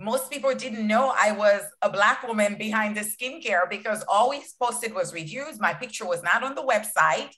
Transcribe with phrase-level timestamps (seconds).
[0.00, 4.42] most people didn't know I was a black woman behind the skincare because all we
[4.60, 5.60] posted was reviews.
[5.60, 7.28] My picture was not on the website.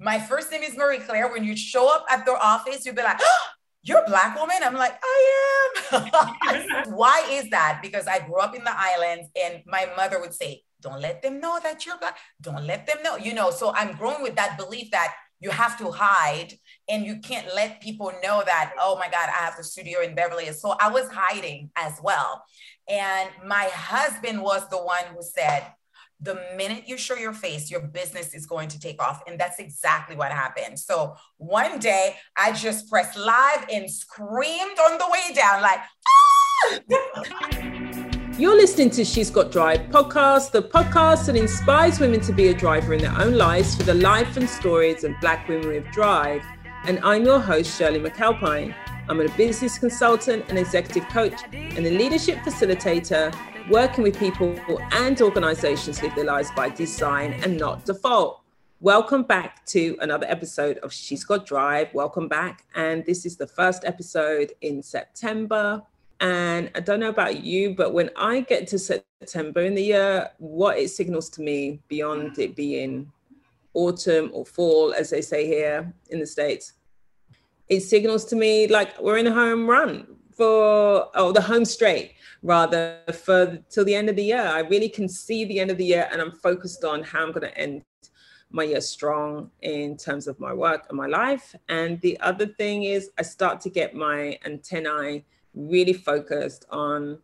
[0.00, 1.30] My first name is Marie Claire.
[1.30, 3.46] When you show up at their office, you'll be like, oh,
[3.84, 4.56] you're a black woman?
[4.60, 6.92] I'm like, I am.
[6.96, 7.78] Why is that?
[7.80, 11.40] Because I grew up in the islands and my mother would say, don't let them
[11.40, 12.18] know that you're black.
[12.40, 13.52] Don't let them know, you know.
[13.52, 16.54] So I'm growing with that belief that you have to hide
[16.88, 20.14] and you can't let people know that, oh my God, I have a studio in
[20.14, 20.60] Beverly Hills.
[20.60, 22.44] So I was hiding as well.
[22.88, 25.66] And my husband was the one who said,
[26.22, 29.22] the minute you show your face, your business is going to take off.
[29.26, 30.78] And that's exactly what happened.
[30.78, 35.80] So one day I just pressed live and screamed on the way down, like,
[36.92, 37.86] ah!
[38.40, 42.54] You're listening to She's Got Drive podcast, the podcast that inspires women to be a
[42.54, 46.42] driver in their own lives for the life and stories of Black women with drive.
[46.84, 48.74] And I'm your host, Shirley McAlpine.
[49.10, 53.30] I'm a business consultant and executive coach and a leadership facilitator,
[53.68, 54.58] working with people
[54.92, 58.40] and organizations live their lives by design and not default.
[58.80, 61.92] Welcome back to another episode of She's Got Drive.
[61.92, 62.64] Welcome back.
[62.74, 65.82] And this is the first episode in September.
[66.20, 70.30] And I don't know about you, but when I get to September in the year,
[70.38, 72.38] what it signals to me beyond mm.
[72.38, 73.10] it being
[73.72, 76.74] autumn or fall, as they say here in the States,
[77.68, 82.14] it signals to me like we're in a home run for, oh, the home straight
[82.42, 84.42] rather for till the end of the year.
[84.42, 87.32] I really can see the end of the year and I'm focused on how I'm
[87.32, 87.82] going to end
[88.50, 91.54] my year strong in terms of my work and my life.
[91.68, 95.24] And the other thing is I start to get my antennae
[95.68, 97.18] really focused on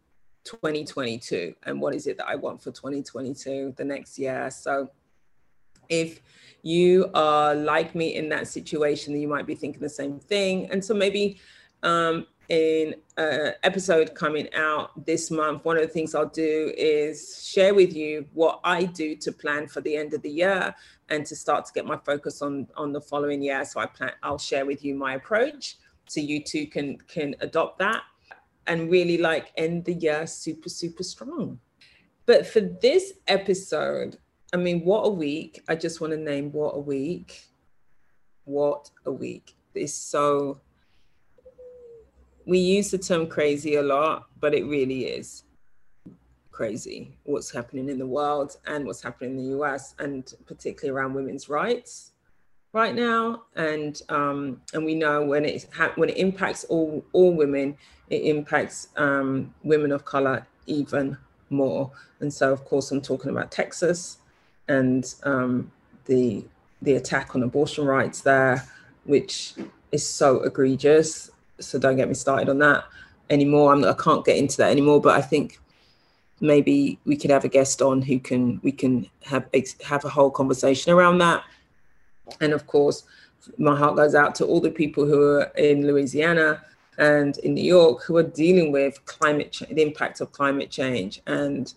[0.45, 4.51] 2022 and what is it that I want for 2022, the next year.
[4.51, 4.91] So
[5.89, 6.21] if
[6.63, 10.71] you are like me in that situation, you might be thinking the same thing.
[10.71, 11.39] And so maybe
[11.83, 17.47] um, in an episode coming out this month, one of the things I'll do is
[17.47, 20.75] share with you what I do to plan for the end of the year
[21.09, 23.65] and to start to get my focus on on the following year.
[23.65, 25.77] So I plan I'll share with you my approach
[26.09, 28.03] so you too can can adopt that
[28.67, 31.59] and really like end the year super, super strong.
[32.27, 34.19] But for this episode,
[34.53, 35.63] I mean, what a week.
[35.69, 37.45] I just want to name what a week.
[38.45, 39.57] What a week.
[39.75, 40.61] It's so,
[42.47, 45.45] we use the term crazy a lot, but it really is
[46.51, 51.13] crazy what's happening in the world and what's happening in the US, and particularly around
[51.13, 52.13] women's rights
[52.77, 53.43] right now.
[53.57, 57.77] And um, and we know when it ha- when it impacts all all women,
[58.11, 61.17] it impacts um, women of color even
[61.51, 61.91] more.
[62.21, 64.19] And so, of course, I'm talking about Texas
[64.69, 65.73] and um,
[66.05, 66.45] the
[66.83, 68.63] the attack on abortion rights there,
[69.05, 69.55] which
[69.91, 71.31] is so egregious.
[71.59, 72.85] So don't get me started on that
[73.31, 73.73] anymore.
[73.73, 75.01] I'm, I can't get into that anymore.
[75.01, 75.59] But I think
[76.41, 79.49] maybe we could have a guest on who can we can have
[79.83, 81.43] have a whole conversation around that.
[82.41, 83.05] And of course,
[83.59, 86.63] my heart goes out to all the people who are in Louisiana
[86.99, 91.21] and in New York who are dealing with climate the impact of climate change.
[91.27, 91.73] And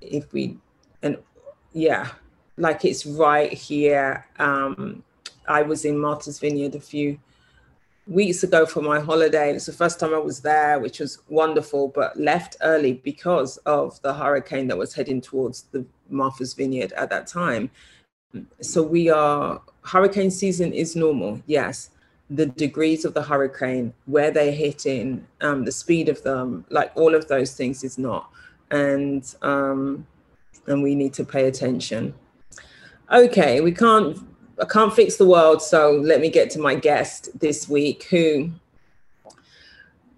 [0.00, 0.56] if we,
[1.02, 1.18] and
[1.72, 2.08] yeah,
[2.56, 4.26] like it's right here.
[4.38, 5.02] Um,
[5.46, 7.18] I was in Martha's Vineyard a few
[8.06, 9.52] weeks ago for my holiday.
[9.52, 14.00] It's the first time I was there, which was wonderful, but left early because of
[14.02, 17.70] the hurricane that was heading towards the Martha's Vineyard at that time.
[18.60, 21.90] So we are, hurricane season is normal, yes,
[22.30, 27.14] the degrees of the hurricane, where they're hitting, um, the speed of them, like all
[27.14, 28.30] of those things is not.
[28.70, 30.06] And um,
[30.66, 32.14] and we need to pay attention.
[33.10, 34.18] Okay, we can't
[34.60, 38.50] I can't fix the world, so let me get to my guest this week who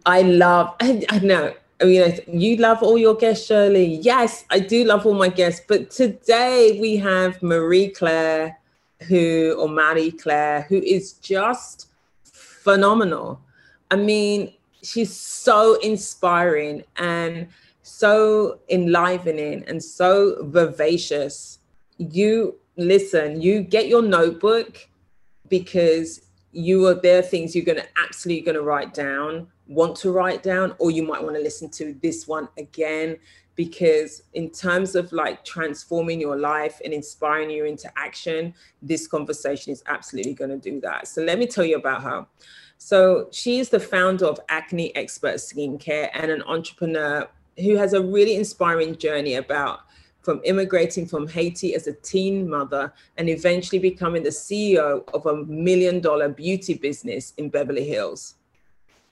[0.06, 0.74] I love.
[0.80, 1.54] I, I know.
[1.80, 3.96] I mean, you love all your guests, Shirley.
[3.96, 5.64] Yes, I do love all my guests.
[5.66, 8.58] But today we have Marie Claire,
[9.08, 11.88] who, or Marie Claire, who is just
[12.22, 13.40] phenomenal.
[13.90, 14.52] I mean,
[14.82, 17.48] she's so inspiring and
[17.82, 21.58] so enlivening and so vivacious.
[21.98, 24.88] You listen, you get your notebook
[25.48, 26.22] because
[26.52, 30.12] you are there are things you're going to absolutely going to write down, want to
[30.12, 33.16] write down, or you might want to listen to this one again.
[33.56, 38.52] Because in terms of like transforming your life and inspiring you into action
[38.82, 41.06] this conversation is absolutely going to do that.
[41.06, 42.26] So let me tell you about her.
[42.78, 47.28] So she is the founder of acne expert skincare and an entrepreneur
[47.58, 49.80] who has a really inspiring journey about
[50.24, 55.44] from immigrating from Haiti as a teen mother and eventually becoming the CEO of a
[55.44, 58.36] million dollar beauty business in Beverly Hills.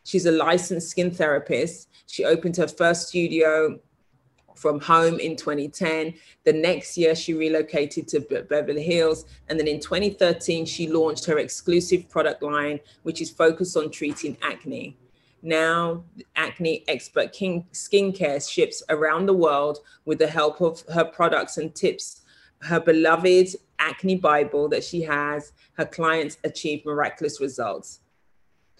[0.04, 1.88] She's a licensed skin therapist.
[2.06, 3.80] She opened her first studio
[4.56, 6.14] from home in 2010.
[6.44, 9.24] The next year, she relocated to Beverly Hills.
[9.48, 14.36] And then in 2013, she launched her exclusive product line, which is focused on treating
[14.42, 14.96] acne.
[15.42, 16.04] Now,
[16.36, 21.74] acne expert King skincare ships around the world with the help of her products and
[21.74, 22.22] tips.
[22.60, 23.48] Her beloved
[23.80, 28.01] acne Bible that she has, her clients achieve miraculous results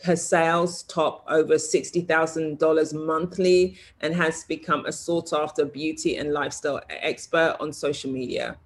[0.04, 6.80] her sales top over $60,000 monthly and has become a sought after beauty and lifestyle
[6.90, 8.56] expert on social media.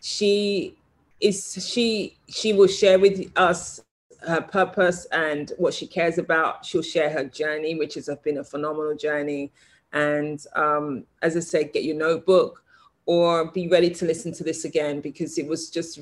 [0.00, 0.76] She
[1.20, 3.82] is she she will share with us
[4.26, 6.64] her purpose and what she cares about.
[6.64, 9.52] She'll share her journey, which has been a phenomenal journey.
[9.92, 12.62] And um, as I said, get your notebook
[13.06, 16.00] or be ready to listen to this again because it was just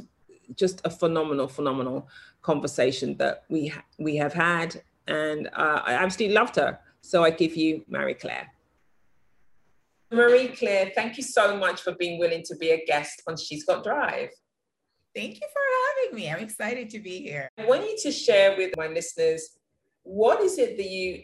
[0.56, 2.08] just a phenomenal, phenomenal
[2.42, 6.80] conversation that we ha- we have had, and uh, I absolutely loved her.
[7.00, 8.50] So I give you Marie Claire.
[10.10, 13.64] Marie Claire, thank you so much for being willing to be a guest on She's
[13.64, 14.30] Got Drive.
[15.14, 16.30] Thank you for having me.
[16.30, 17.48] I'm excited to be here.
[17.58, 19.58] I want you to share with my listeners
[20.02, 21.22] what is it that you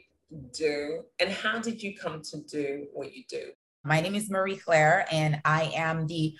[0.52, 3.50] do and how did you come to do what you do?
[3.84, 6.34] My name is Marie Claire, and I am the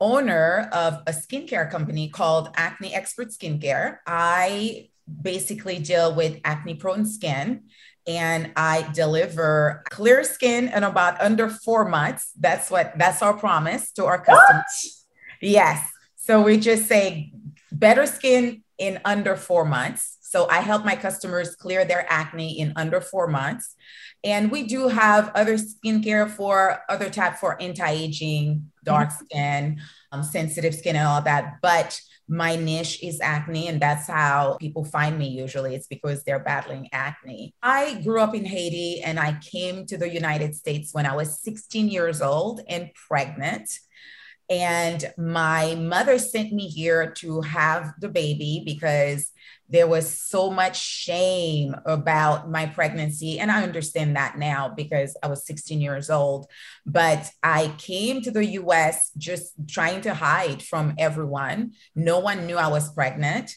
[0.00, 3.98] owner of a skincare company called Acne Expert Skincare.
[4.06, 4.88] I
[5.22, 7.64] basically deal with acne prone skin
[8.06, 12.30] and I deliver clear skin in about under four months.
[12.38, 15.06] That's what that's our promise to our customers.
[15.40, 15.50] What?
[15.50, 15.88] Yes.
[16.16, 17.32] So we just say
[17.72, 20.18] better skin in under four months.
[20.20, 23.74] So I help my customers clear their acne in under four months.
[24.24, 29.24] And we do have other skincare for other type for anti-aging, dark mm-hmm.
[29.24, 29.80] skin,
[30.12, 31.58] um, sensitive skin, and all that.
[31.60, 35.74] But my niche is acne, and that's how people find me usually.
[35.74, 37.54] It's because they're battling acne.
[37.62, 41.40] I grew up in Haiti and I came to the United States when I was
[41.40, 43.70] 16 years old and pregnant.
[44.48, 49.30] And my mother sent me here to have the baby because
[49.68, 53.38] there was so much shame about my pregnancy.
[53.38, 56.46] And I understand that now because I was 16 years old.
[56.84, 61.72] But I came to the US just trying to hide from everyone.
[61.94, 63.54] No one knew I was pregnant.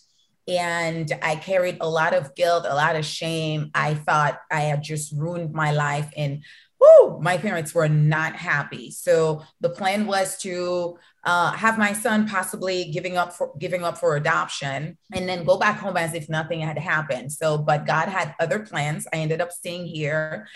[0.47, 3.69] And I carried a lot of guilt, a lot of shame.
[3.75, 6.11] I thought I had just ruined my life.
[6.17, 6.43] And
[6.79, 8.91] whoo, my parents were not happy.
[8.91, 13.97] So the plan was to uh, have my son possibly giving up for giving up
[13.97, 17.31] for adoption and then go back home as if nothing had happened.
[17.31, 19.07] So, but God had other plans.
[19.13, 20.47] I ended up staying here,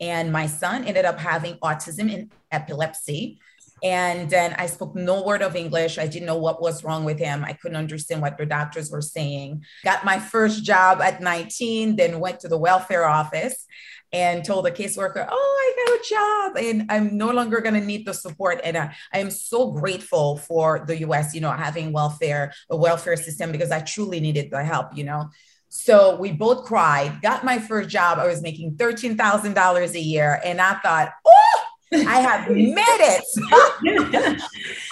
[0.00, 3.40] and my son ended up having autism and epilepsy.
[3.84, 5.98] And then I spoke no word of English.
[5.98, 7.44] I didn't know what was wrong with him.
[7.44, 9.62] I couldn't understand what the doctors were saying.
[9.84, 13.66] Got my first job at 19, then went to the welfare office
[14.10, 17.80] and told the caseworker, Oh, I got a job and I'm no longer going to
[17.80, 18.58] need the support.
[18.64, 23.16] And I, I am so grateful for the US, you know, having welfare, a welfare
[23.16, 25.28] system because I truly needed the help, you know.
[25.68, 28.18] So we both cried, got my first job.
[28.18, 30.40] I was making $13,000 a year.
[30.42, 31.63] And I thought, Oh,
[31.94, 33.24] I have made it.
[33.42, 34.40] I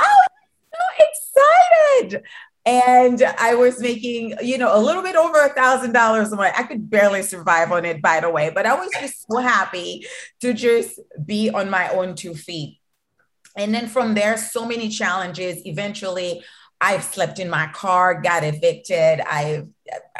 [0.00, 0.28] was
[0.72, 2.22] so excited
[2.64, 6.54] and I was making, you know, a little bit over a thousand dollars a month.
[6.56, 10.06] I could barely survive on it, by the way, but I was just so happy
[10.40, 12.78] to just be on my own two feet.
[13.56, 15.60] And then from there, so many challenges.
[15.66, 16.42] Eventually,
[16.84, 19.20] I've slept in my car, got evicted.
[19.20, 19.68] I've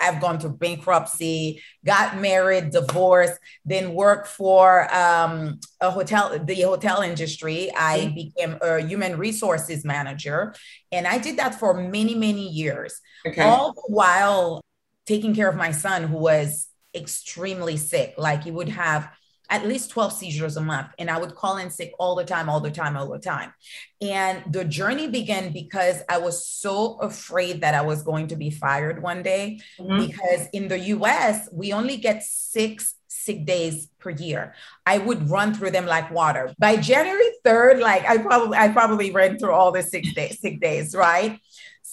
[0.01, 7.01] I've gone through bankruptcy, got married, divorced, then worked for um, a hotel, the hotel
[7.01, 7.71] industry.
[7.77, 8.15] I mm-hmm.
[8.15, 10.55] became a human resources manager,
[10.93, 13.43] and I did that for many, many years, okay.
[13.43, 14.61] all the while
[15.05, 18.15] taking care of my son, who was extremely sick.
[18.17, 19.11] Like he would have
[19.53, 20.89] at least 12 seizures a month.
[20.99, 23.53] And I would call in sick all the time, all the time, all the time.
[24.01, 28.51] And the journey began because I was so afraid that I was going to be
[28.51, 29.61] fired one day.
[29.79, 30.07] Mm-hmm.
[30.07, 34.55] Because in the US, we only get six sick days per year.
[34.87, 36.55] I would run through them like water.
[36.59, 40.61] By January 3rd, like I probably I probably ran through all the six days, sick
[40.61, 41.39] days, right?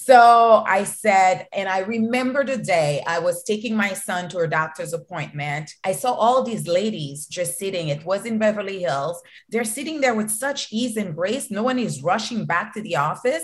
[0.02, 4.48] So I said, and I remember the day I was taking my son to a
[4.48, 5.72] doctor's appointment.
[5.84, 7.90] I saw all these ladies just sitting.
[7.90, 9.22] It was in Beverly Hills.
[9.50, 11.52] They're sitting there with such ease and grace.
[11.52, 13.44] No one is rushing back to the office.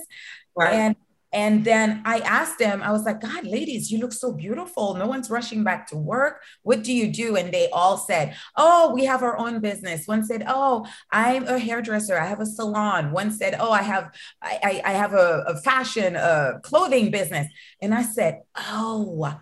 [0.55, 0.74] Right.
[0.74, 0.95] And
[1.36, 4.94] and then I asked them, I was like, God, ladies, you look so beautiful.
[4.94, 6.42] No one's rushing back to work.
[6.63, 7.36] What do you do?
[7.36, 10.08] And they all said, Oh, we have our own business.
[10.08, 12.18] One said, Oh, I'm a hairdresser.
[12.18, 13.12] I have a salon.
[13.12, 17.51] One said, Oh, I have I, I have a, a fashion, a clothing business.
[17.82, 19.38] And I said, Oh,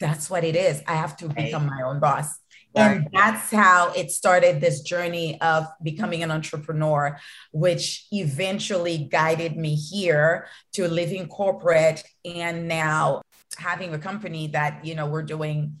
[0.00, 0.82] that's what it is.
[0.88, 2.40] I have to become my own boss.
[2.76, 7.18] And that's how it started this journey of becoming an entrepreneur,
[7.52, 13.22] which eventually guided me here to living corporate and now
[13.56, 15.78] having a company that, you know, we're doing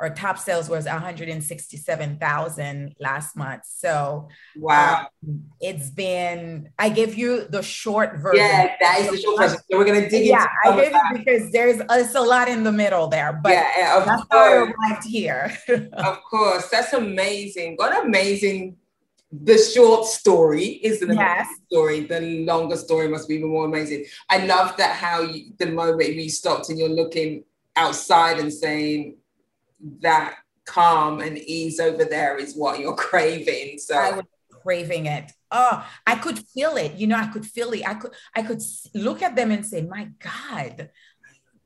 [0.00, 3.62] our top sales was 167,000 last month.
[3.66, 6.70] So wow, um, it's been.
[6.78, 8.44] I give you the short version.
[8.44, 9.58] Yeah, that is the short version.
[9.70, 10.50] So we're gonna dig yeah, into.
[10.64, 13.98] Yeah, I gave you because there's it's a lot in the middle there, but yeah,
[13.98, 14.32] of that's course.
[14.32, 15.52] how I arrived here.
[15.92, 17.76] of course, that's amazing.
[17.76, 18.76] What amazing
[19.32, 21.48] the short story is the yes.
[21.70, 22.00] story.
[22.00, 24.06] The longer story must be even more amazing.
[24.28, 27.44] I love that how you, the moment you stopped and you're looking
[27.76, 29.16] outside and saying,
[30.00, 33.78] that calm and ease over there is what you're craving.
[33.78, 34.24] So I was
[34.62, 35.32] craving it.
[35.50, 36.94] Oh, I could feel it.
[36.94, 37.86] You know, I could feel it.
[37.86, 38.62] I could I could
[38.94, 40.90] look at them and say, "My God,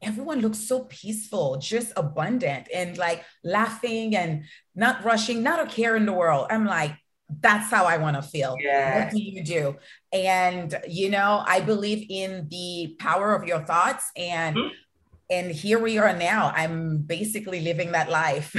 [0.03, 4.45] everyone looks so peaceful, just abundant and like laughing and
[4.75, 6.93] not rushing, not a care in the world." I'm like,
[7.41, 8.57] that's how I want to feel.
[8.59, 9.05] Yeah.
[9.05, 9.77] What do you do?
[10.13, 14.75] And you know, I believe in the power of your thoughts and mm-hmm
[15.31, 16.53] and here we are now.
[16.55, 18.55] I'm basically living that life.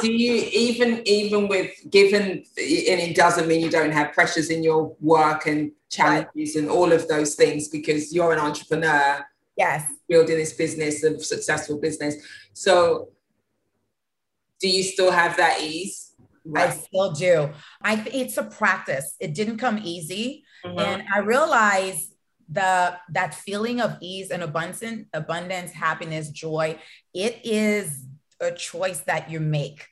[0.00, 4.64] Do you even even with given and it doesn't mean you don't have pressures in
[4.64, 9.24] your work and challenges and all of those things because you're an entrepreneur
[9.56, 9.86] yes.
[10.08, 12.16] building this business a successful business.
[12.52, 13.10] So
[14.60, 16.12] do you still have that ease?
[16.46, 16.68] Right.
[16.68, 17.50] i still do.
[17.82, 19.14] I it's a practice.
[19.20, 20.44] It didn't come easy.
[20.64, 20.78] Mm-hmm.
[20.78, 22.13] and i realized
[22.50, 26.78] the that feeling of ease and abundance abundance happiness joy
[27.14, 28.06] it is
[28.40, 29.86] a choice that you make.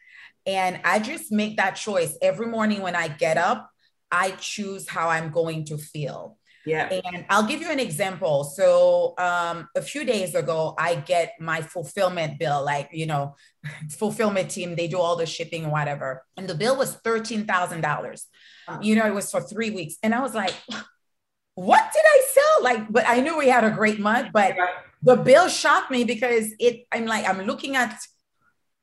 [0.46, 2.16] And i just make that choice.
[2.20, 3.70] Every morning when i get up
[4.10, 6.38] i choose how i'm going to feel.
[6.66, 6.88] Yeah.
[6.88, 8.44] And i'll give you an example.
[8.44, 13.36] So um, a few days ago i get my fulfillment bill like you know
[13.90, 16.24] fulfillment team they do all the shipping whatever.
[16.36, 18.22] And the bill was $13000
[18.80, 19.96] you know it was for three weeks.
[20.02, 20.54] And i was like
[21.54, 22.64] what did I sell?
[22.64, 24.56] Like, but I knew we had a great month, but
[25.02, 27.98] the bill shocked me because it, I'm like, I'm looking at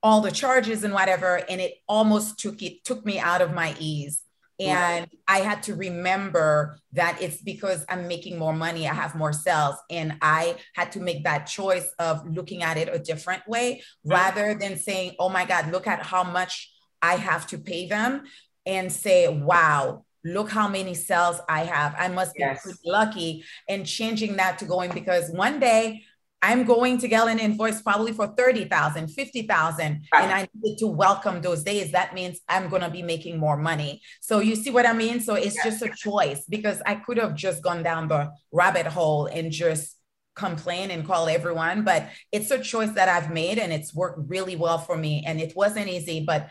[0.02, 3.76] all the charges and whatever, and it almost took it, took me out of my
[3.80, 4.22] ease.
[4.62, 9.32] And I had to remember that it's because I'm making more money, I have more
[9.32, 9.76] sales.
[9.90, 14.54] And I had to make that choice of looking at it a different way rather
[14.54, 18.24] than saying, oh my God, look at how much I have to pay them
[18.66, 21.96] and say, wow, look how many cells I have.
[21.98, 22.62] I must be yes.
[22.64, 23.44] pretty lucky.
[23.68, 26.04] And changing that to going because one day
[26.42, 29.86] I'm going to get an invoice probably for 30,000, 50,000.
[29.86, 31.92] And I need to welcome those days.
[31.92, 34.02] That means I'm going to be making more money.
[34.22, 35.20] So you see what I mean?
[35.20, 35.66] So it's yes.
[35.66, 39.96] just a choice because I could have just gone down the rabbit hole and just
[40.36, 44.56] complain and call everyone, but it's a choice that I've made and it's worked really
[44.56, 45.24] well for me.
[45.28, 46.50] And it wasn't easy, but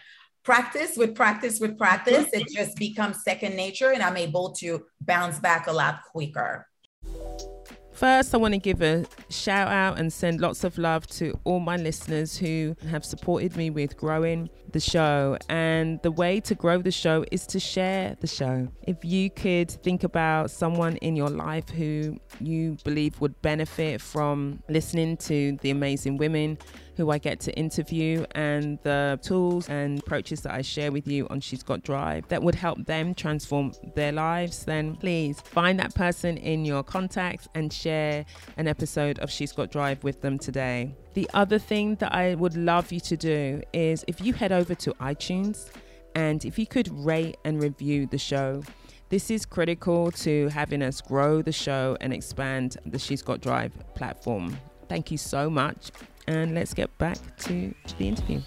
[0.48, 2.56] practice with practice with practice, it mm-hmm.
[2.56, 6.66] just becomes second nature and I'm able to bounce back a lot quicker.
[7.92, 11.60] First, I want to give a shout out and send lots of love to all
[11.60, 15.36] my listeners who have supported me with growing the show.
[15.50, 18.68] And the way to grow the show is to share the show.
[18.86, 24.62] If you could think about someone in your life who you believe would benefit from
[24.70, 26.56] listening to the amazing women
[26.98, 31.28] who I get to interview and the tools and approaches that I share with you
[31.30, 35.94] on She's Got Drive that would help them transform their lives, then please find that
[35.94, 38.26] person in your contacts and share
[38.56, 40.92] an episode of She's Got Drive with them today.
[41.14, 44.74] The other thing that I would love you to do is if you head over
[44.74, 45.70] to iTunes
[46.16, 48.62] and if you could rate and review the show.
[49.08, 53.72] This is critical to having us grow the show and expand the She's Got Drive
[53.94, 54.58] platform.
[54.88, 55.92] Thank you so much
[56.28, 58.40] and let's get back to the interview.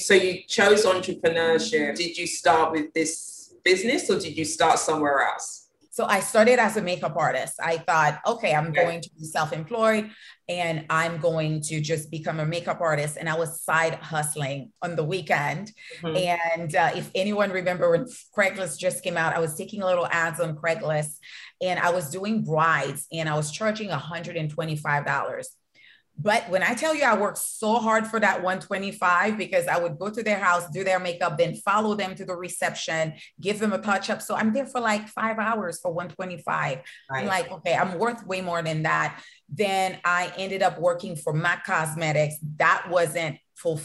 [0.00, 1.96] So you chose entrepreneurship.
[1.96, 5.68] Did you start with this business or did you start somewhere else?
[5.90, 7.54] So I started as a makeup artist.
[7.60, 10.08] I thought, okay, I'm going to be self-employed
[10.48, 13.16] and I'm going to just become a makeup artist.
[13.18, 15.72] And I was side hustling on the weekend.
[16.00, 16.60] Mm-hmm.
[16.60, 20.38] And uh, if anyone remember when Craigslist just came out, I was taking little ads
[20.38, 21.16] on Craigslist
[21.60, 25.44] and I was doing brides and I was charging $125.
[26.20, 29.98] But when I tell you I worked so hard for that 125 because I would
[29.98, 33.72] go to their house, do their makeup, then follow them to the reception, give them
[33.72, 34.20] a touch up.
[34.20, 36.78] So I'm there for like five hours for 125.
[37.10, 37.20] Right.
[37.20, 39.22] I'm like, okay, I'm worth way more than that.
[39.48, 42.34] Then I ended up working for MAC Cosmetics.
[42.56, 43.80] That wasn't full.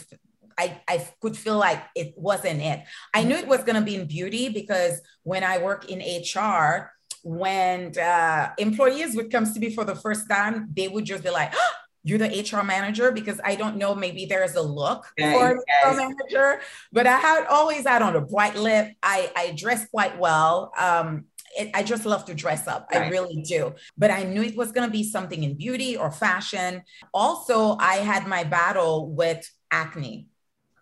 [0.58, 2.82] I, I could feel like it wasn't it.
[3.12, 6.93] I knew it was going to be in beauty because when I work in HR,
[7.24, 11.30] when uh, employees would come to me for the first time, they would just be
[11.30, 11.72] like, oh,
[12.04, 15.96] you're the HR manager because I don't know, maybe there's a look yes, for yes.
[15.96, 16.60] HR manager,
[16.92, 18.92] but I had always had on a bright lip.
[19.02, 20.70] I, I dress quite well.
[20.78, 21.24] Um,
[21.56, 22.88] it, I just love to dress up.
[22.92, 23.04] Right.
[23.04, 23.74] I really do.
[23.96, 26.82] But I knew it was going to be something in beauty or fashion.
[27.14, 30.28] Also, I had my battle with acne.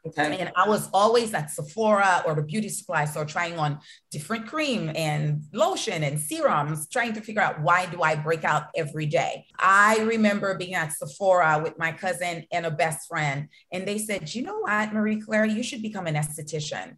[0.04, 0.38] Okay.
[0.38, 3.78] And I was always at Sephora or the beauty supply store trying on
[4.10, 8.64] different cream and lotion and serums, trying to figure out why do I break out
[8.74, 9.46] every day.
[9.58, 14.34] I remember being at Sephora with my cousin and a best friend, and they said,
[14.34, 16.96] you know what, Marie Claire, you should become an esthetician.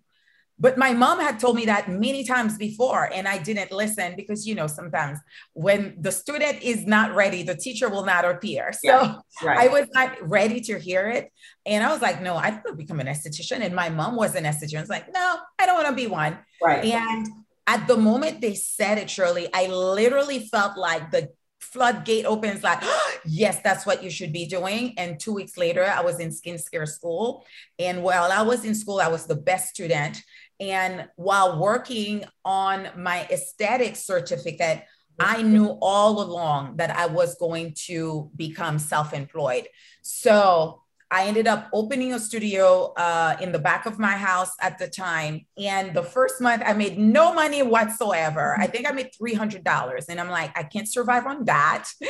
[0.58, 4.46] But my mom had told me that many times before, and I didn't listen because,
[4.46, 5.18] you know, sometimes
[5.52, 8.72] when the student is not ready, the teacher will not appear.
[8.84, 9.58] So yeah, right.
[9.58, 11.32] I was not ready to hear it.
[11.64, 13.60] And I was like, no, I want to become an esthetician.
[13.62, 14.76] And my mom was an esthetician.
[14.76, 16.38] I was like, no, I don't want to be one.
[16.62, 16.84] Right.
[16.84, 17.26] And
[17.66, 21.30] at the moment they said it, Shirley, I literally felt like the
[21.74, 22.80] floodgate opens like
[23.26, 24.94] yes that's what you should be doing.
[24.96, 27.44] And two weeks later i was in skin skincare school.
[27.78, 30.22] And while i was in school i was the best student.
[30.60, 34.84] And while working on my aesthetic certificate
[35.18, 39.66] i knew all along that i was going to become self-employed.
[40.02, 40.83] So
[41.14, 44.88] I ended up opening a studio uh, in the back of my house at the
[44.88, 45.46] time.
[45.56, 48.56] And the first month, I made no money whatsoever.
[48.58, 50.06] I think I made $300.
[50.08, 51.88] And I'm like, I can't survive on that.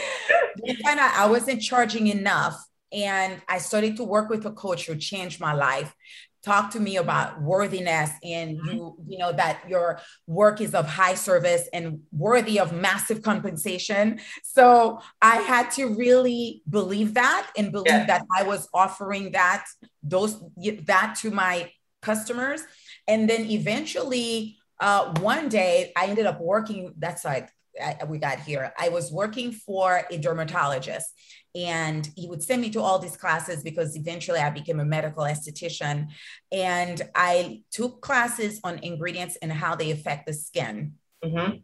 [0.84, 2.56] kind of, I wasn't charging enough.
[2.94, 5.94] And I started to work with a coach who changed my life
[6.44, 8.68] talk to me about worthiness and mm-hmm.
[8.68, 14.20] you you know that your work is of high service and worthy of massive compensation
[14.42, 18.06] so i had to really believe that and believe yeah.
[18.06, 19.64] that i was offering that
[20.02, 20.42] those
[20.82, 21.70] that to my
[22.02, 22.62] customers
[23.08, 27.48] and then eventually uh, one day i ended up working that's like
[27.80, 31.06] I, we got here i was working for a dermatologist
[31.54, 35.22] and he would send me to all these classes because eventually I became a medical
[35.22, 36.08] esthetician.
[36.50, 40.94] And I took classes on ingredients and how they affect the skin.
[41.24, 41.58] Mm-hmm.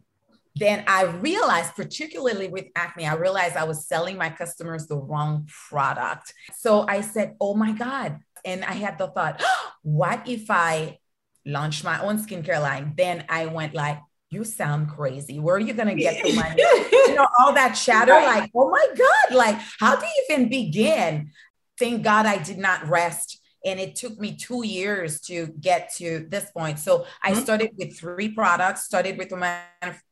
[0.55, 5.47] Then I realized, particularly with acne, I realized I was selling my customers the wrong
[5.69, 6.33] product.
[6.57, 8.19] So I said, Oh my God.
[8.43, 9.41] And I had the thought,
[9.81, 10.99] what if I
[11.45, 12.93] launched my own skincare line?
[12.97, 13.99] Then I went like,
[14.31, 15.39] you sound crazy.
[15.39, 16.55] Where are you going to get the money?
[16.91, 18.41] you know, all that chatter, right.
[18.41, 21.31] like, oh my God, like, how do you even begin?
[21.77, 26.25] Thank God I did not rest and it took me two years to get to
[26.29, 26.79] this point.
[26.79, 27.41] So I mm-hmm.
[27.41, 29.61] started with three products, started with a man,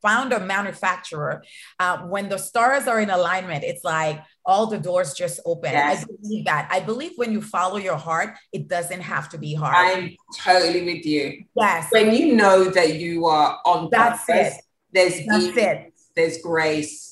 [0.02, 1.42] found a manufacturer.
[1.78, 5.70] Uh, when the stars are in alignment, it's like all the doors just open.
[5.72, 6.02] Yes.
[6.02, 6.68] I believe that.
[6.72, 9.76] I believe when you follow your heart, it doesn't have to be hard.
[9.76, 11.44] I'm totally with you.
[11.54, 11.86] Yes.
[11.92, 14.64] When you know that you are on That's purpose, it.
[14.92, 15.92] there's That's ease, it.
[16.16, 17.10] there's grace,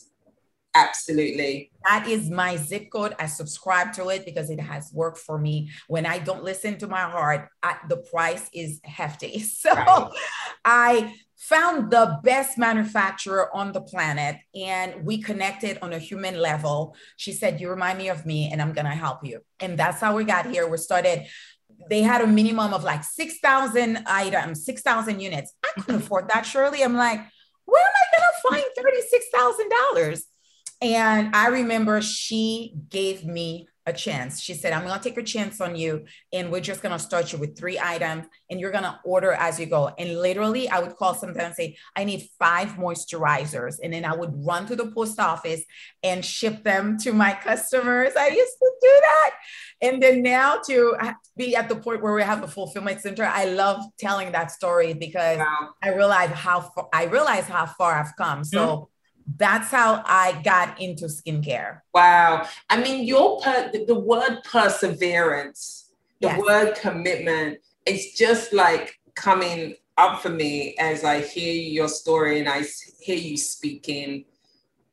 [0.75, 1.71] Absolutely.
[1.85, 3.15] That is my zip code.
[3.19, 5.71] I subscribe to it because it has worked for me.
[5.89, 9.39] When I don't listen to my heart, I, the price is hefty.
[9.59, 10.11] So right.
[10.65, 16.97] I found the best manufacturer on the planet and we connected on a human level.
[17.17, 19.41] She said, You remind me of me and I'm going to help you.
[19.61, 20.69] And that's how we got here.
[20.69, 21.27] We started
[21.89, 25.55] they had a minimum of like 6,000 items, 6,000 units.
[25.65, 26.05] I couldn't mm-hmm.
[26.05, 26.83] afford that, Shirley.
[26.83, 27.21] I'm like,
[27.67, 29.71] where am I going to find
[30.11, 30.23] $36,000?
[30.81, 34.41] And I remember she gave me a chance.
[34.41, 36.99] She said, I'm going to take a chance on you, and we're just going to
[36.99, 39.89] start you with three items, and you're going to order as you go.
[39.99, 43.77] And literally, I would call sometimes and say, I need five moisturizers.
[43.83, 45.63] And then I would run to the post office
[46.03, 48.13] and ship them to my customers.
[48.17, 49.31] I used to do that.
[49.81, 50.97] And then now to
[51.37, 54.93] be at the point where we have a fulfillment center, I love telling that story
[54.93, 55.71] because wow.
[55.83, 58.45] I realize how far, I realize how far I've come.
[58.45, 58.85] So mm-hmm
[59.37, 61.81] that's how I got into skincare.
[61.93, 62.47] Wow.
[62.71, 66.41] I mean, your per- the word perseverance, the yes.
[66.41, 72.49] word commitment, it's just like coming up for me as I hear your story and
[72.49, 72.65] I
[73.01, 74.25] hear you speaking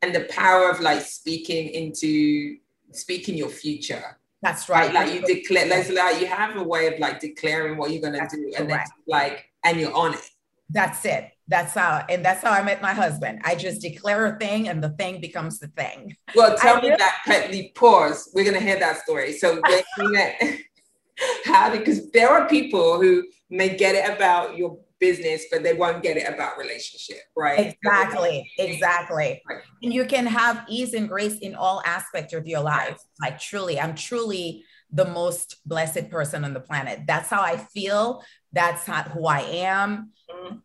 [0.02, 2.58] and the power of like speaking into
[2.92, 4.18] speaking your future.
[4.42, 4.94] That's right.
[4.94, 8.02] Like, like you declare, like, like you have a way of like declaring what you're
[8.02, 10.30] gonna That's do, and then like, and you're on it.
[10.70, 11.32] That's it.
[11.48, 13.42] That's how, and that's how I met my husband.
[13.44, 16.16] I just declare a thing, and the thing becomes the thing.
[16.36, 17.18] Well, tell I me really- that.
[17.28, 18.32] Petly pause.
[18.34, 19.34] We're gonna hear that story.
[19.34, 19.62] So,
[21.46, 21.72] how?
[21.72, 26.18] Because there are people who may get it about your business, but they won't get
[26.18, 27.76] it about relationship, right?
[27.84, 29.42] Exactly, exactly.
[29.48, 29.60] Right.
[29.84, 33.00] And you can have ease and grace in all aspects of your life.
[33.22, 37.02] Like truly, I'm truly the most blessed person on the planet.
[37.08, 38.24] That's how I feel.
[38.54, 40.12] That's not who I am.
[40.30, 40.56] Mm-hmm.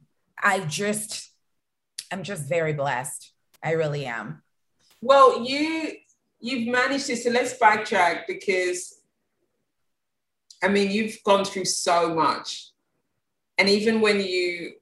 [0.43, 1.31] I just,
[2.11, 3.33] I'm just very blessed.
[3.63, 4.43] I really am.
[5.01, 5.93] Well, you
[6.41, 7.17] you've managed to.
[7.17, 9.01] So let's backtrack because,
[10.63, 12.71] I mean, you've gone through so much,
[13.59, 14.75] and even when you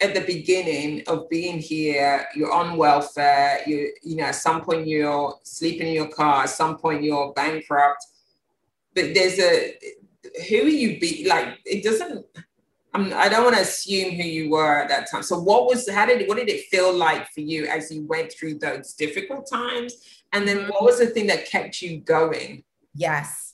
[0.00, 4.86] at the beginning of being here, you're on welfare, you you know, at some point
[4.86, 8.04] you're sleeping in your car, at some point you're bankrupt.
[8.94, 9.74] But there's a
[10.48, 12.26] who are you be like it doesn't
[12.96, 15.22] I'm, I don't want to assume who you were at that time.
[15.22, 18.32] So what was how did what did it feel like for you as you went
[18.32, 19.94] through those difficult times?
[20.32, 22.64] And then what was the thing that kept you going?
[22.94, 23.46] Yes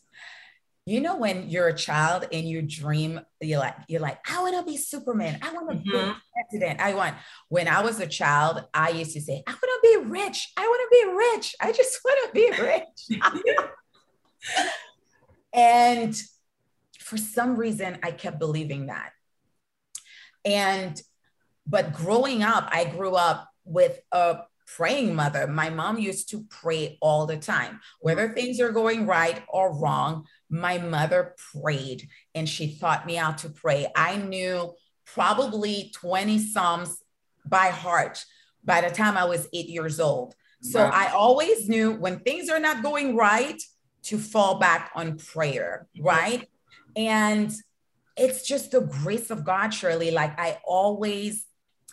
[0.85, 4.57] you know when you're a child and you dream you're like you're like i want
[4.57, 6.11] to be superman i want to mm-hmm.
[6.11, 7.15] be president i want
[7.49, 10.63] when i was a child i used to say i want to be rich i
[10.63, 13.21] want to be rich i just want to be rich
[15.53, 16.21] and
[16.99, 19.13] for some reason i kept believing that
[20.45, 21.01] and
[21.67, 24.39] but growing up i grew up with a
[24.77, 25.47] praying mother.
[25.47, 30.27] My mom used to pray all the time, whether things are going right or wrong.
[30.49, 33.87] My mother prayed and she taught me how to pray.
[33.95, 34.73] I knew
[35.05, 37.03] probably 20 Psalms
[37.45, 38.25] by heart
[38.65, 40.35] by the time I was eight years old.
[40.63, 40.91] So wow.
[40.93, 43.61] I always knew when things are not going right
[44.05, 46.49] to fall back on prayer, right?
[46.95, 47.53] And
[48.17, 50.11] it's just the grace of God, Shirley.
[50.11, 51.47] Like I always,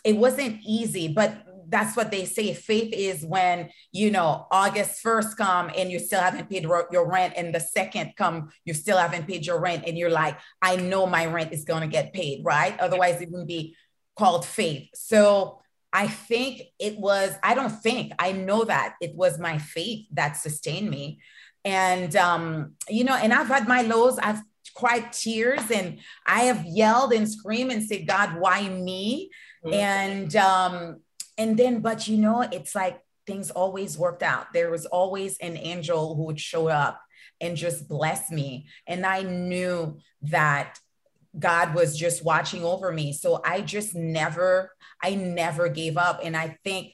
[0.04, 2.52] it wasn't easy, but that's what they say.
[2.52, 7.34] Faith is when, you know, August 1st come and you still haven't paid your rent
[7.36, 9.84] and the second come, you still haven't paid your rent.
[9.86, 12.78] And you're like, I know my rent is going to get paid, right?
[12.80, 13.76] Otherwise it wouldn't be
[14.16, 14.88] called faith.
[14.94, 15.60] So
[15.92, 20.36] I think it was, I don't think, I know that it was my faith that
[20.36, 21.20] sustained me.
[21.64, 24.42] And, um, you know, and I've had my lows, I've
[24.74, 29.30] cried tears and I have yelled and screamed and said, God, why me?
[29.64, 29.74] Mm-hmm.
[29.74, 31.00] And, um,
[31.40, 35.56] and then but you know it's like things always worked out there was always an
[35.56, 37.00] angel who would show up
[37.40, 40.78] and just bless me and i knew that
[41.38, 44.70] god was just watching over me so i just never
[45.02, 46.92] i never gave up and i think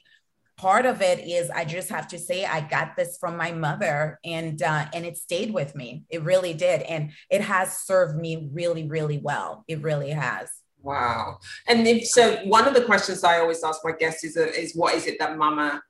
[0.57, 4.19] part of it is i just have to say i got this from my mother
[4.25, 8.49] and uh, and it stayed with me it really did and it has served me
[8.51, 10.49] really really well it really has
[10.87, 11.39] Wow.
[11.67, 14.73] And if so, one of the questions I always ask my guests is, uh, is
[14.73, 15.81] what is it that mama,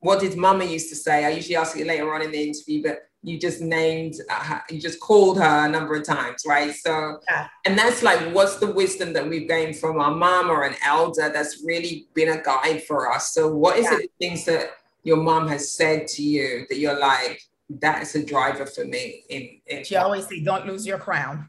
[0.00, 1.24] what did mama used to say?
[1.24, 4.80] I usually ask it later on in the interview, but you just named, uh, you
[4.80, 6.72] just called her a number of times, right?
[6.72, 7.48] So, yeah.
[7.64, 11.28] and that's like, what's the wisdom that we've gained from our mom or an elder
[11.28, 13.32] that's really been a guide for us?
[13.32, 13.98] So, what is yeah.
[13.98, 14.70] it things that
[15.02, 17.42] your mom has said to you that you're like,
[17.80, 19.24] that is a driver for me?
[19.28, 21.48] In, in she always say, don't lose your crown.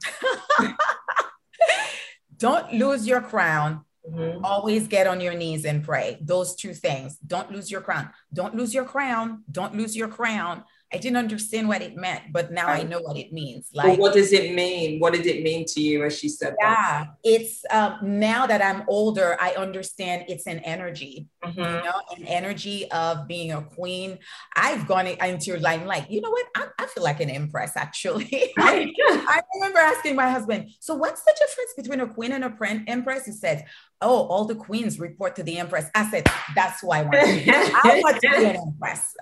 [2.40, 3.86] don't lose your crown.
[4.12, 4.44] Mm-hmm.
[4.44, 6.18] Always get on your knees and pray.
[6.22, 7.18] Those two things.
[7.18, 8.10] Don't lose your crown.
[8.34, 9.44] Don't lose your crown.
[9.52, 10.64] Don't lose your crown.
[10.94, 12.68] I didn't understand what it meant, but now.
[12.68, 13.70] I know what it means.
[13.74, 15.00] Like, well, what does it mean?
[15.00, 17.08] What did it mean to you as she said yeah, that?
[17.24, 21.60] it's um, now that I'm older, I understand it's an energy, mm-hmm.
[21.60, 24.20] you know, an energy of being a queen.
[24.56, 26.46] I've gone into your line like, you know what?
[26.56, 28.54] I, I feel like an empress, actually.
[28.58, 32.56] I, I, remember asking my husband, so what's the difference between a queen and a
[32.88, 33.26] empress?
[33.26, 33.66] He said,
[34.02, 35.90] oh, all the queens report to the empress.
[35.96, 37.52] I said, that's who I want to be.
[37.52, 39.16] I want to be an empress.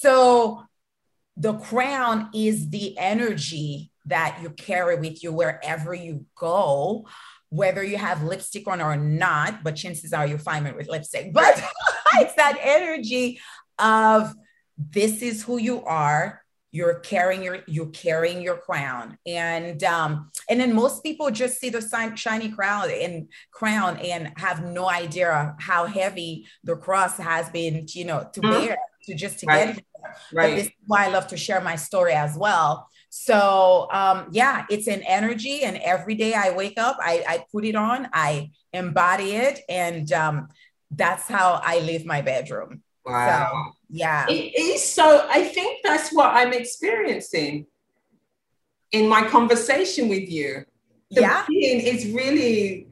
[0.00, 0.62] So
[1.36, 7.06] the crown is the energy that you carry with you wherever you go,
[7.50, 11.32] whether you have lipstick on or not, but chances are you find it with lipstick.
[11.34, 11.62] But
[12.14, 13.40] it's that energy
[13.78, 14.32] of
[14.78, 16.40] this is who you are.
[16.72, 21.68] You're carrying your you're carrying your crown, and um, and then most people just see
[21.68, 21.82] the
[22.14, 28.04] shiny crown and crown and have no idea how heavy the cross has been, you
[28.04, 28.66] know, to mm-hmm.
[28.66, 29.66] bear to just to right.
[29.66, 29.84] get here.
[30.32, 30.50] Right.
[30.50, 32.88] But this is why I love to share my story as well.
[33.10, 37.64] So um, yeah, it's an energy, and every day I wake up, I, I put
[37.64, 40.48] it on, I embody it, and um,
[40.90, 42.82] that's how I live my bedroom.
[43.04, 43.50] Wow.
[43.52, 44.26] So, yeah.
[44.28, 45.26] It is so.
[45.28, 47.66] I think that's what I'm experiencing
[48.92, 50.64] in my conversation with you.
[51.10, 51.44] The yeah.
[51.48, 52.88] being is really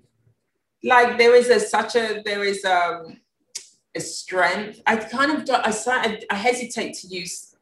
[0.83, 3.21] like there is a such a there is um
[3.98, 4.80] a strength.
[4.87, 7.54] I kind of I, I hesitate to use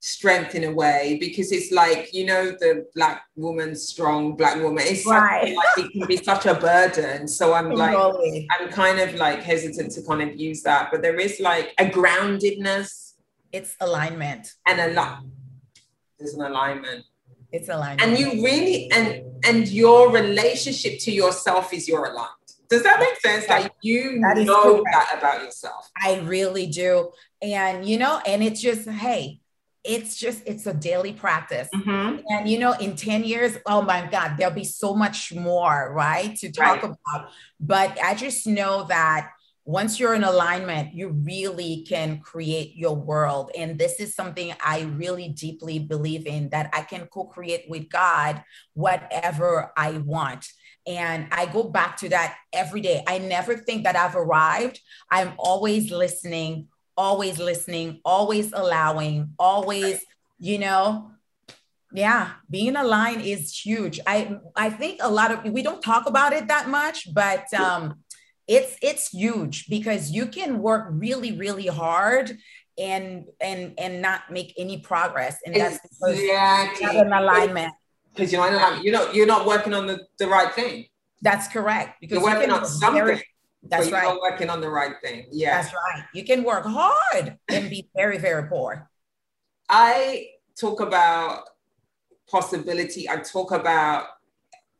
[0.00, 4.82] strength in a way because it's like you know the black woman strong black woman.
[4.86, 5.54] It's right.
[5.54, 7.28] like it can be such a burden.
[7.28, 7.96] So i'm like
[8.54, 10.90] i'm kind of like hesitant to kind of use that.
[10.90, 13.14] But there is like a groundedness.
[13.52, 14.44] It's alignment.
[14.66, 15.22] And a lot
[16.18, 17.04] there's an alignment.
[17.52, 18.02] It's alignment.
[18.02, 19.08] And you really and
[19.44, 22.39] and your relationship to yourself is your alignment
[22.70, 23.48] Does that make sense?
[23.48, 24.86] Like you that know correct.
[24.92, 25.90] that about yourself.
[26.00, 27.10] I really do.
[27.42, 29.40] And you know, and it's just, hey,
[29.82, 32.18] it's just it's a daily practice mm-hmm.
[32.28, 36.36] and you know in 10 years oh my god there'll be so much more right
[36.36, 36.84] to talk right.
[36.84, 39.30] about but i just know that
[39.64, 44.82] once you're in alignment you really can create your world and this is something i
[44.82, 48.42] really deeply believe in that i can co-create with god
[48.74, 50.46] whatever i want
[50.90, 53.04] and I go back to that every day.
[53.06, 54.80] I never think that I've arrived.
[55.08, 60.04] I'm always listening, always listening, always allowing, always,
[60.40, 61.12] you know,
[61.92, 64.00] yeah, being aligned is huge.
[64.04, 68.02] I I think a lot of we don't talk about it that much, but um
[68.48, 72.36] it's it's huge because you can work really really hard
[72.76, 76.98] and and and not make any progress and that's because exactly.
[76.98, 77.72] an alignment
[78.14, 80.86] because you're not you're not you're not working on the, the right thing
[81.22, 83.22] that's correct because you're working you on something very,
[83.62, 84.04] that's right.
[84.04, 85.26] You're working on the right thing.
[85.30, 85.60] Yeah.
[85.60, 86.04] That's right.
[86.14, 88.88] You can work hard and be very, very poor.
[89.68, 91.44] I talk about
[92.28, 93.08] possibility.
[93.08, 94.06] I talk about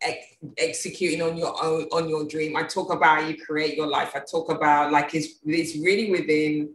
[0.00, 2.56] ex- executing on your own on your dream.
[2.56, 4.12] I talk about how you create your life.
[4.14, 6.72] I talk about like it's it's really within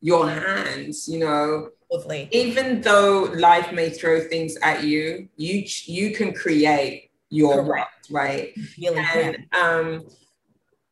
[0.00, 1.70] your hands, you know.
[1.90, 2.28] Lovely.
[2.32, 8.52] Even though life may throw things at you, you you can create your world, right?
[8.78, 10.06] Really and, um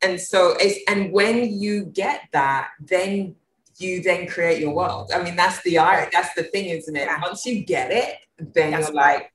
[0.01, 3.35] and so it's and when you get that then
[3.77, 5.11] you then create your world.
[5.13, 7.05] I mean that's the art that's the thing isn't it?
[7.05, 7.21] Yeah.
[7.21, 9.17] once you get it then that's you're right.
[9.17, 9.33] like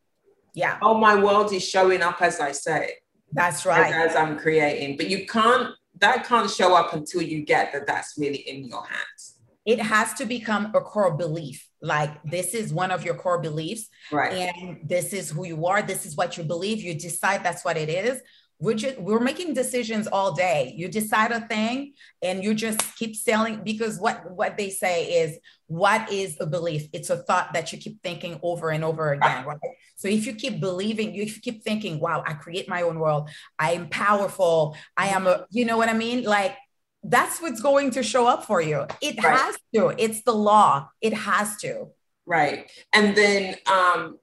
[0.55, 0.79] yeah.
[0.83, 2.94] oh my world is showing up as i say.
[3.33, 3.92] That's right.
[3.92, 4.96] as, as i'm creating.
[4.96, 8.85] But you can't that can't show up until you get that that's really in your
[8.87, 9.30] hands
[9.66, 11.66] it has to become a core belief.
[11.83, 14.33] Like this is one of your core beliefs right.
[14.33, 15.83] and this is who you are.
[15.83, 16.83] This is what you believe.
[16.83, 18.20] You decide that's what it is.
[18.59, 20.75] We're just we're making decisions all day.
[20.77, 25.38] You decide a thing and you just keep selling because what what they say is
[25.66, 26.88] what is a belief?
[26.92, 29.59] It's a thought that you keep thinking over and over again right?
[29.96, 33.31] So if you keep believing if you keep thinking wow i create my own world.
[33.59, 34.77] I am powerful.
[34.94, 36.25] I am a you know what i mean?
[36.25, 36.55] Like
[37.02, 39.38] that's what's going to show up for you it right.
[39.38, 41.88] has to it's the law it has to
[42.26, 44.18] right and then um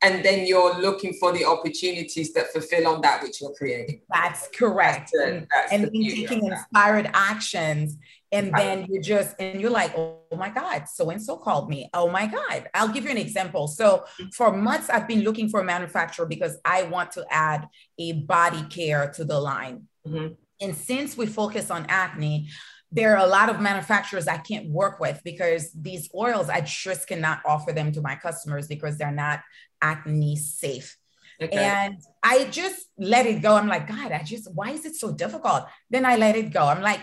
[0.00, 4.00] and then you're looking for the opportunities that fulfill on that which you're creating.
[4.12, 5.10] That's correct.
[5.12, 7.96] That's and, that's and taking inspired actions.
[8.30, 8.62] And right.
[8.62, 11.88] then you just, and you're like, oh my God, so and so called me.
[11.94, 12.68] Oh my God.
[12.74, 13.66] I'll give you an example.
[13.66, 17.66] So for months, I've been looking for a manufacturer because I want to add
[17.98, 19.88] a body care to the line.
[20.06, 20.34] Mm-hmm.
[20.60, 22.48] And since we focus on acne,
[22.90, 27.06] there are a lot of manufacturers I can't work with because these oils, I just
[27.06, 29.40] cannot offer them to my customers because they're not
[29.82, 30.96] acne safe.
[31.40, 31.56] Okay.
[31.56, 33.54] And I just let it go.
[33.54, 35.66] I'm like, God, I just, why is it so difficult?
[35.90, 36.62] Then I let it go.
[36.62, 37.00] I'm like,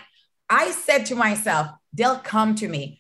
[0.50, 3.00] I said to myself, they'll come to me.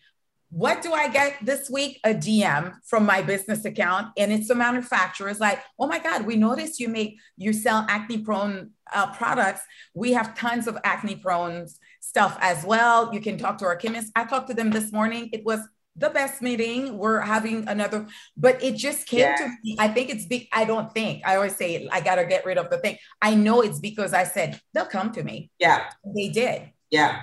[0.49, 1.99] What do I get this week?
[2.03, 5.29] A DM from my business account, and it's a manufacturer.
[5.29, 9.61] It's like, oh my God, we noticed you make you sell acne prone uh, products.
[9.93, 11.67] We have tons of acne prone
[11.99, 13.13] stuff as well.
[13.13, 14.11] You can talk to our chemist.
[14.15, 15.29] I talked to them this morning.
[15.33, 15.59] It was
[15.95, 16.97] the best meeting.
[16.97, 19.35] We're having another, but it just came yeah.
[19.35, 19.77] to me.
[19.79, 20.47] I think it's big.
[20.51, 22.97] I don't think I always say I gotta get rid of the thing.
[23.21, 25.51] I know it's because I said they'll come to me.
[25.59, 25.85] Yeah.
[26.15, 26.71] They did.
[26.91, 27.21] Yeah.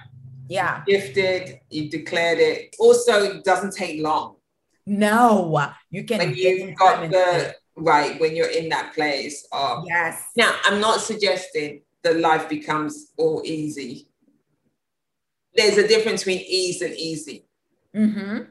[0.48, 0.82] Yeah.
[0.86, 2.76] Gifted, you declared it.
[2.78, 4.36] Also, it doesn't take long.
[4.84, 10.24] No, you can when you've got the right when you're in that place of yes.
[10.36, 14.08] Now, I'm not suggesting that life becomes all easy.
[15.54, 17.46] There's a difference between ease and easy.
[17.94, 18.50] Mm-hmm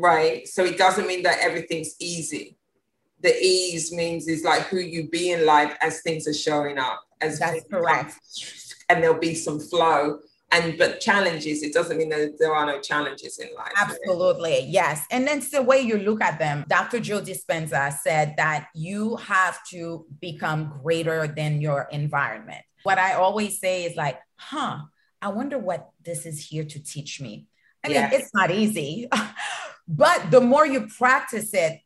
[0.00, 0.48] right?
[0.48, 2.56] So it doesn't mean that everything's easy.
[3.20, 7.02] The ease means is like who you be in life as things are showing up.
[7.20, 8.14] As that's correct.
[8.88, 10.20] and there'll be some flow.
[10.52, 13.72] And but challenges, it doesn't mean that there are no challenges in life.
[13.76, 14.50] Absolutely.
[14.50, 14.66] Right?
[14.66, 15.04] Yes.
[15.10, 16.64] And then the way you look at them.
[16.68, 16.98] Dr.
[16.98, 22.64] Joe Dispenza said that you have to become greater than your environment.
[22.82, 24.78] What I always say is like, huh,
[25.22, 27.46] I wonder what this is here to teach me.
[27.84, 29.08] I mean, it's not easy,
[29.88, 31.80] but the more you practice it,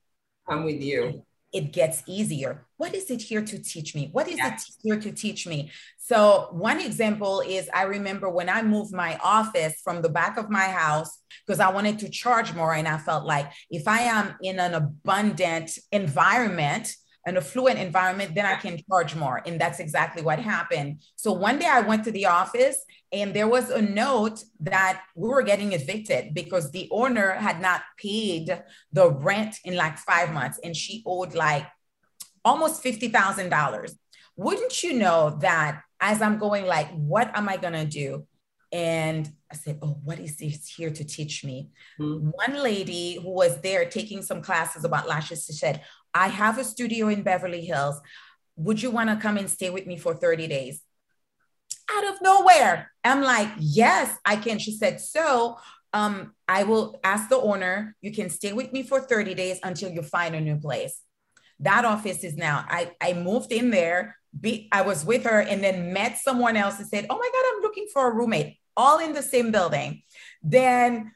[0.49, 1.25] I'm with you.
[1.55, 2.67] It gets easier.
[2.77, 4.11] What is it here to teach me?
[4.13, 5.71] What is it here to teach me?
[5.97, 10.51] So, one example is I remember when I moved my office from the back of
[10.51, 12.75] my house because I wanted to charge more.
[12.75, 16.95] And I felt like if I am in an abundant environment,
[17.27, 19.43] an affluent environment, then I can charge more.
[19.47, 21.01] And that's exactly what happened.
[21.17, 25.29] So one day I went to the office and there was a note that we
[25.29, 30.59] were getting evicted because the owner had not paid the rent in like five months
[30.63, 31.67] and she owed like
[32.45, 33.95] almost $50,000.
[34.37, 38.27] wouldn't you know that as I'm going, like, what am I going to do?
[38.71, 41.71] And I said, Oh, what is this here to teach me?
[41.99, 42.31] Mm-hmm.
[42.31, 45.83] One lady who was there taking some classes about lashes said,
[46.15, 48.01] I have a studio in Beverly Hills.
[48.57, 50.81] Would you want to come and stay with me for 30 days?
[51.91, 52.91] Out of nowhere.
[53.03, 54.59] I'm like, Yes, I can.
[54.59, 55.59] She said, So
[55.93, 59.91] um, I will ask the owner, you can stay with me for 30 days until
[59.91, 61.01] you find a new place.
[61.61, 64.17] That office is now, I, I moved in there.
[64.39, 67.45] Be, I was with her and then met someone else and said, Oh my God,
[67.55, 70.03] I'm looking for a roommate, all in the same building.
[70.43, 71.13] Then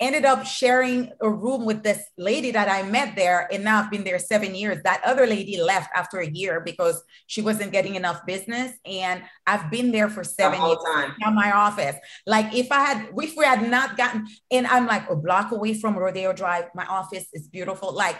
[0.00, 3.48] ended up sharing a room with this lady that I met there.
[3.52, 4.82] And now I've been there seven years.
[4.84, 8.72] That other lady left after a year because she wasn't getting enough business.
[8.84, 11.14] And I've been there for seven years time.
[11.20, 11.96] now my office.
[12.26, 15.74] Like if I had, if we had not gotten, and I'm like a block away
[15.74, 17.92] from Rodeo Drive, my office is beautiful.
[17.92, 18.16] Like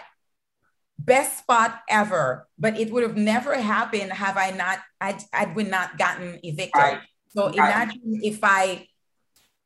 [0.97, 2.47] best spot ever.
[2.57, 6.75] But it would have never happened have I not, I, I would not gotten evicted.
[6.75, 6.99] Right.
[7.29, 7.55] So right.
[7.55, 8.87] imagine if I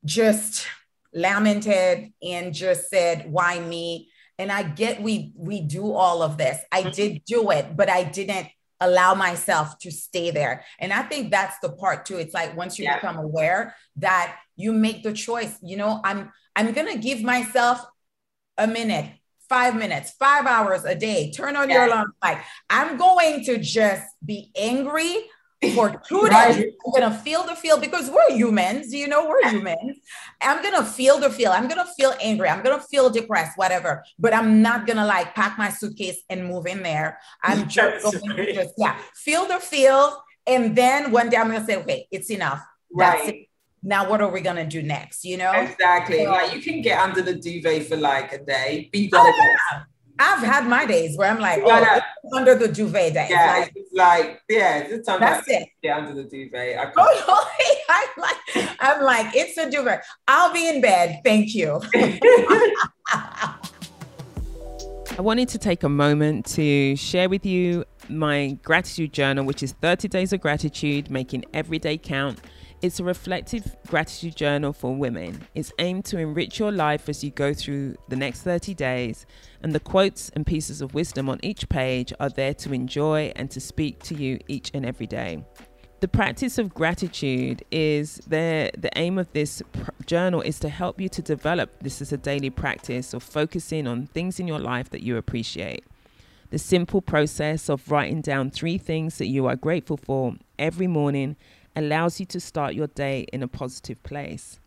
[0.06, 0.68] just
[1.14, 4.10] lamented and just said, why me?
[4.40, 6.60] And I get we we do all of this.
[6.72, 6.92] I mm-hmm.
[6.92, 8.48] did do it, but I didn't
[8.80, 10.66] allow myself to stay there.
[10.80, 12.18] And I think that's the part too.
[12.18, 12.96] It's like once you yeah.
[12.96, 17.86] become aware that you make the choice, you know, I'm I'm gonna give myself
[18.58, 19.12] a minute,
[19.50, 21.32] five minutes, five hours a day.
[21.32, 21.76] Turn on yeah.
[21.76, 22.14] your alarm.
[22.22, 25.16] Like I'm going to just be angry
[25.72, 26.56] for two right.
[26.56, 26.74] days.
[26.86, 30.00] I'm gonna feel the feel because we're humans, you know, we're humans.
[30.42, 31.52] I'm gonna feel the feel.
[31.52, 32.50] I'm gonna feel angry.
[32.50, 34.04] I'm gonna feel depressed, whatever.
[34.20, 37.20] But I'm not gonna like pack my suitcase and move in there.
[37.44, 40.22] I'm just going to just yeah, feel the feel.
[40.46, 42.62] And then one day I'm gonna say, okay, it's enough.
[42.94, 43.30] Right.
[43.30, 43.48] It.
[43.82, 45.26] Now what are we gonna do next?
[45.26, 45.52] You know?
[45.52, 46.24] Exactly.
[46.24, 49.60] So, like you can get under the duvet for like a day, be you oh,
[49.72, 49.84] yeah.
[50.24, 53.28] I've had my days where I'm like, oh, oh under the duvet day.
[53.30, 55.68] Yeah, like, it's like, yeah, it's that's it.
[55.82, 56.78] Yeah, under the duvet.
[56.78, 57.50] I oh,
[57.90, 58.38] I'm like,
[58.80, 60.04] I'm like, it's a duvet.
[60.28, 61.20] I'll be in bed.
[61.26, 61.82] Thank you.
[65.16, 69.74] I wanted to take a moment to share with you my gratitude journal, which is
[69.74, 72.40] 30 days of gratitude, making every day count.
[72.84, 75.48] It's a reflective gratitude journal for women.
[75.56, 79.26] It's aimed to enrich your life as you go through the next 30 days,
[79.62, 83.50] and the quotes and pieces of wisdom on each page are there to enjoy and
[83.52, 85.46] to speak to you each and every day.
[86.02, 91.00] The practice of gratitude is the the aim of this pr- journal is to help
[91.00, 94.90] you to develop this as a daily practice of focusing on things in your life
[94.90, 95.86] that you appreciate.
[96.50, 101.38] The simple process of writing down three things that you are grateful for every morning
[101.76, 104.60] allows you to start your day in a positive place.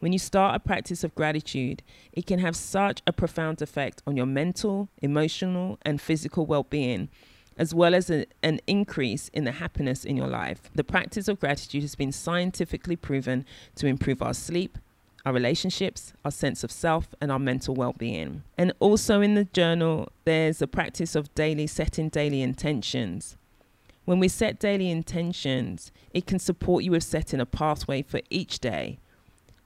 [0.00, 4.16] When you start a practice of gratitude, it can have such a profound effect on
[4.16, 7.08] your mental, emotional, and physical well being,
[7.56, 10.68] as well as a, an increase in the happiness in your life.
[10.74, 14.78] The practice of gratitude has been scientifically proven to improve our sleep,
[15.24, 18.42] our relationships, our sense of self, and our mental well being.
[18.58, 23.36] And also in the journal, there's a practice of daily setting daily intentions.
[24.04, 28.58] When we set daily intentions, it can support you with setting a pathway for each
[28.58, 28.98] day.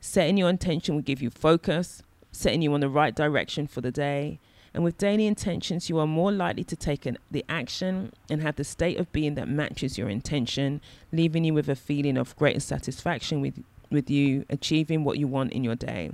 [0.00, 3.90] Setting your intention will give you focus, setting you on the right direction for the
[3.90, 4.38] day.
[4.72, 8.56] And with daily intentions, you are more likely to take an, the action and have
[8.56, 12.60] the state of being that matches your intention, leaving you with a feeling of greater
[12.60, 16.12] satisfaction with, with you achieving what you want in your day.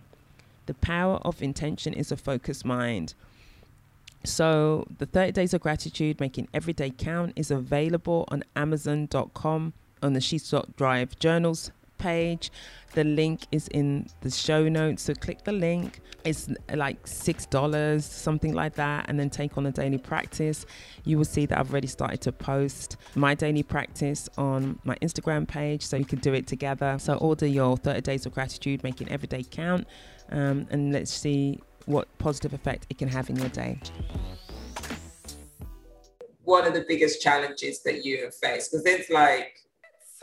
[0.65, 3.13] The power of intention is a focused mind.
[4.25, 10.13] So, the 30 Days of Gratitude, Making Every Day Count, is available on Amazon.com on
[10.15, 12.51] the She's Drive Journals page.
[12.93, 15.03] The link is in the show notes.
[15.03, 16.01] So, click the link.
[16.25, 20.65] It's like $6, something like that, and then take on a daily practice.
[21.05, 25.47] You will see that I've already started to post my daily practice on my Instagram
[25.47, 26.97] page, so you can do it together.
[26.99, 29.87] So, order your 30 Days of Gratitude, Making Every Day Count,
[30.31, 33.79] um, and let's see what positive effect it can have in your day.
[36.43, 39.61] One of the biggest challenges that you have faced, because it's like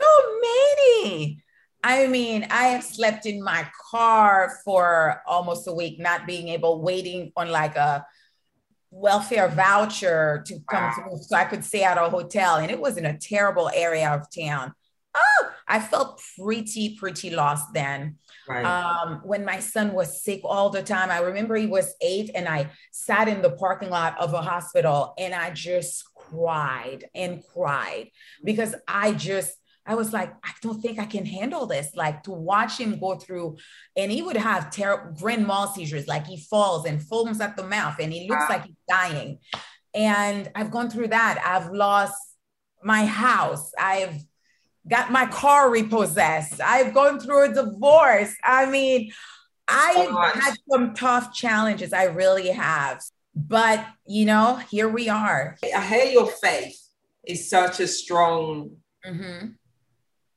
[0.00, 1.42] so many.
[1.84, 6.80] I mean, I have slept in my car for almost a week, not being able,
[6.80, 8.06] waiting on like a
[8.90, 10.92] welfare voucher to come wow.
[10.94, 12.56] through so I could stay at a hotel.
[12.56, 14.74] And it was in a terrible area of town.
[15.14, 18.16] Oh, I felt pretty, pretty lost then.
[18.48, 18.64] Right.
[18.64, 22.48] Um, when my son was sick all the time, I remember he was eight and
[22.48, 28.10] I sat in the parking lot of a hospital and I just cried and cried
[28.44, 29.54] because I just,
[29.84, 31.94] I was like, I don't think I can handle this.
[31.94, 33.56] Like to watch him go through,
[33.96, 37.64] and he would have terrible grand mal seizures, like he falls and foams at the
[37.64, 38.56] mouth and he looks wow.
[38.56, 39.38] like he's dying.
[39.94, 41.42] And I've gone through that.
[41.44, 42.14] I've lost
[42.82, 43.72] my house.
[43.78, 44.16] I've
[44.88, 46.60] got my car repossessed.
[46.60, 48.34] I've gone through a divorce.
[48.42, 49.12] I mean,
[49.68, 51.92] I've oh had some tough challenges.
[51.92, 53.02] I really have.
[53.34, 55.56] But, you know, here we are.
[55.74, 56.78] I hear your faith
[57.26, 58.76] is such a strong
[59.06, 59.48] mm-hmm.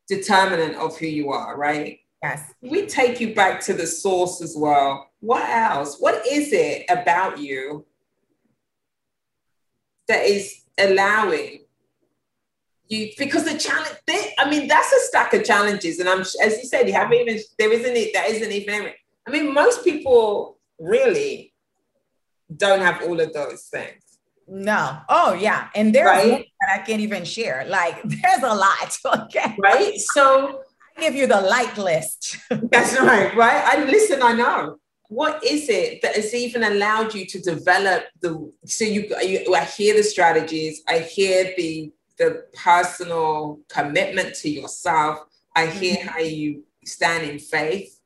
[0.08, 2.00] Determinant of who you are, right?
[2.22, 2.54] Yes.
[2.62, 5.12] We take you back to the source as well.
[5.20, 5.98] What else?
[6.00, 7.86] What is it about you
[10.08, 11.66] that is allowing
[12.88, 16.58] you because the challenge they, i mean that's a stack of challenges and i'm as
[16.58, 18.90] you said you haven't even there isn't it that isn't even
[19.28, 21.54] i mean most people really
[22.56, 24.04] don't have all of those things
[24.48, 24.98] no.
[25.10, 25.70] Oh yeah.
[25.76, 26.46] And there's right?
[26.62, 27.66] that i can't even share.
[27.68, 29.56] Like there's a lot okay?
[29.58, 29.98] Right?
[29.98, 30.62] So
[30.98, 32.38] i give you the light list.
[32.50, 33.64] That's right right?
[33.66, 34.78] I listen i know.
[35.08, 39.64] What is it that has even allowed you to develop the so you, you i
[39.64, 45.20] hear the strategies i hear the the personal commitment to yourself
[45.56, 46.08] i hear mm-hmm.
[46.08, 48.00] how you stand in faith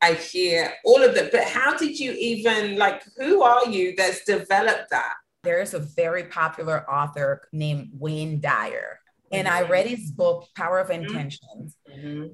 [0.00, 4.24] i hear all of that but how did you even like who are you that's
[4.24, 8.98] developed that there's a very popular author named wayne dyer
[9.32, 9.56] and mm-hmm.
[9.56, 11.04] i read his book power of mm-hmm.
[11.04, 12.26] intentions mm-hmm.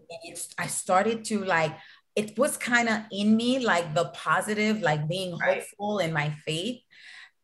[0.59, 1.75] i started to like
[2.17, 5.59] it was kind of in me, like the positive, like being right.
[5.59, 6.81] hopeful in my faith.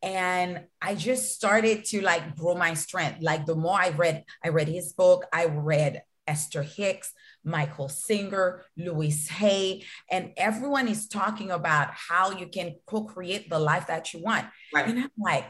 [0.03, 3.19] And I just started to like grow my strength.
[3.21, 7.13] Like the more I read, I read his book, I read Esther Hicks,
[7.45, 13.86] Michael Singer, Louise Hay, and everyone is talking about how you can co-create the life
[13.86, 14.47] that you want.
[14.74, 14.88] Right.
[14.88, 15.45] And I'm like,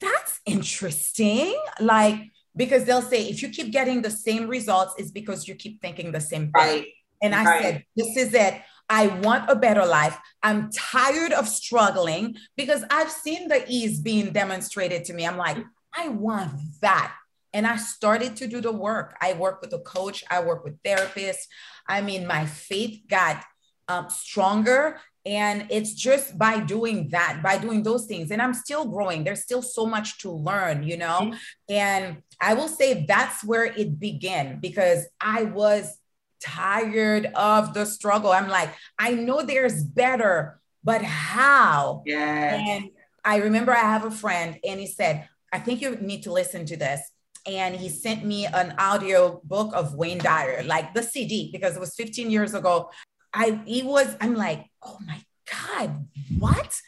[0.00, 1.56] that's interesting.
[1.80, 5.80] Like, because they'll say if you keep getting the same results, it's because you keep
[5.80, 6.52] thinking the same thing.
[6.54, 6.86] Right.
[7.22, 7.62] And I right.
[7.62, 8.60] said, This is it.
[8.88, 10.18] I want a better life.
[10.42, 15.26] I'm tired of struggling because I've seen the ease being demonstrated to me.
[15.26, 15.56] I'm like,
[15.96, 17.14] I want that.
[17.54, 19.16] And I started to do the work.
[19.22, 21.46] I work with a coach, I work with therapists.
[21.88, 23.42] I mean, my faith got
[23.88, 25.00] um, stronger.
[25.26, 28.30] And it's just by doing that, by doing those things.
[28.30, 29.24] And I'm still growing.
[29.24, 31.20] There's still so much to learn, you know?
[31.22, 31.36] Mm-hmm.
[31.70, 35.96] And I will say that's where it began because I was
[36.42, 38.32] tired of the struggle.
[38.32, 42.02] I'm like, I know there's better, but how?
[42.04, 42.56] Yeah.
[42.56, 42.90] And
[43.24, 46.66] I remember I have a friend and he said, I think you need to listen
[46.66, 47.00] to this.
[47.46, 51.80] And he sent me an audio book of Wayne Dyer, like the CD, because it
[51.80, 52.90] was 15 years ago.
[53.32, 55.20] I he was, I'm like, oh my
[55.50, 56.06] God,
[56.38, 56.80] what?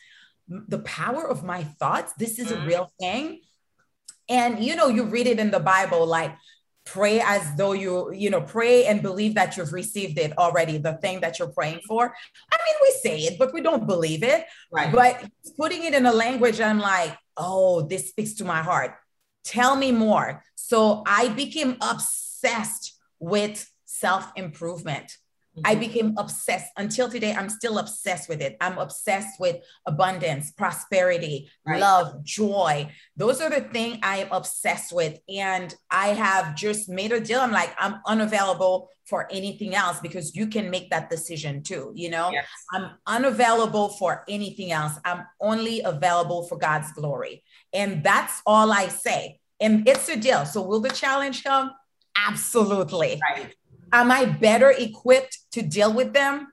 [0.49, 2.13] The power of my thoughts.
[2.15, 2.67] This is a mm-hmm.
[2.67, 3.41] real thing.
[4.29, 6.35] And you know, you read it in the Bible, like
[6.87, 10.95] pray as though you you know pray and believe that you've received it already the
[10.95, 12.15] thing that you're praying for
[12.53, 15.23] i mean we say it but we don't believe it right but
[15.59, 18.95] putting it in a language i'm like oh this speaks to my heart
[19.45, 25.17] tell me more so i became obsessed with self improvement
[25.65, 25.81] I mm-hmm.
[25.81, 27.33] became obsessed until today.
[27.33, 28.57] I'm still obsessed with it.
[28.61, 29.57] I'm obsessed with
[29.87, 31.81] abundance, prosperity, right.
[31.81, 32.91] love, joy.
[33.17, 35.19] Those are the things I am obsessed with.
[35.29, 37.41] And I have just made a deal.
[37.41, 41.93] I'm like, I'm unavailable for anything else because you can make that decision too.
[41.95, 42.47] You know, yes.
[42.73, 44.99] I'm unavailable for anything else.
[45.05, 47.45] I'm only available for God's glory.
[47.73, 49.41] And that's all I say.
[49.61, 50.45] And it's a deal.
[50.47, 51.71] So will the challenge come?
[52.17, 53.21] Absolutely.
[53.31, 53.55] Right.
[53.93, 56.49] Am I better equipped to deal with them?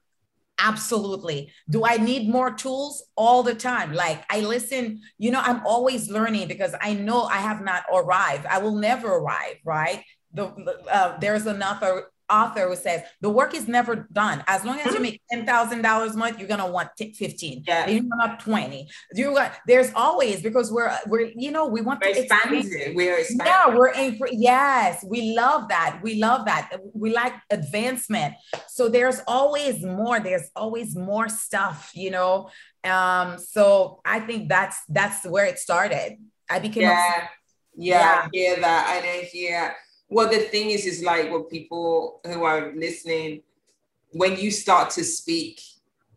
[0.60, 1.52] Absolutely.
[1.70, 3.94] Do I need more tools all the time?
[3.94, 8.46] Like I listen, you know, I'm always learning because I know I have not arrived.
[8.46, 10.04] I will never arrive, right?
[10.34, 10.46] The,
[10.92, 14.44] uh, there's another author who says the work is never done.
[14.48, 17.64] As long as you make ten thousand dollars a month, you're gonna want t- fifteen.
[17.68, 18.90] Yeah, gonna want twenty.
[19.14, 22.96] You got there's always because we're we're you know we want we're to expand.
[22.96, 23.46] We're expanding.
[23.46, 24.20] Yeah, we're in.
[24.32, 26.00] Yes, we love that.
[26.02, 26.72] We love that.
[26.94, 28.36] We like advancement.
[28.68, 30.20] So there's always more.
[30.20, 31.92] There's always more stuff.
[31.94, 32.50] You know.
[32.84, 33.38] Um.
[33.38, 36.18] So I think that's that's where it started.
[36.50, 36.84] I became.
[36.84, 37.28] Yeah.
[37.76, 38.22] Yeah, yeah.
[38.26, 39.04] I hear that.
[39.04, 39.76] I hear
[40.14, 43.42] well the thing is is like what people who are listening
[44.12, 45.60] when you start to speak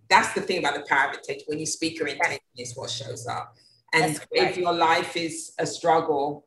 [0.08, 2.88] that's the thing about the power of intention when you speak your intention is what
[2.88, 3.56] shows up.
[3.92, 6.46] And if your life is a struggle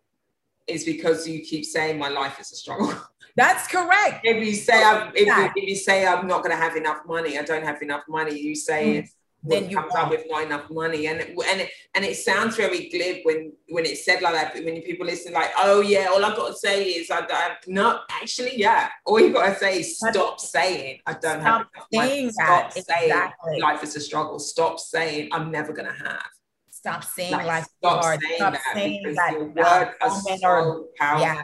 [0.68, 2.93] it's because you keep saying my life is a struggle.
[3.36, 4.22] That's correct.
[4.24, 7.02] If you say i'm if you, if you, say i'm not going to have enough
[7.08, 9.10] money i don't have enough money you say mm
[9.43, 12.89] then you comes up with not enough money and and it, and it sounds very
[12.89, 16.23] glib when when it's said like that but when people listen like oh yeah all
[16.25, 19.79] i've got to say is i don't no actually yeah all you've got to say
[19.79, 22.29] is stop saying i don't stop have enough money.
[22.31, 23.59] stop saying exactly.
[23.61, 26.29] life is a struggle stop saying i'm never gonna have
[26.69, 28.19] stop saying like, life stop hard.
[28.21, 31.43] saying stop that saying because that your words are so powerful yeah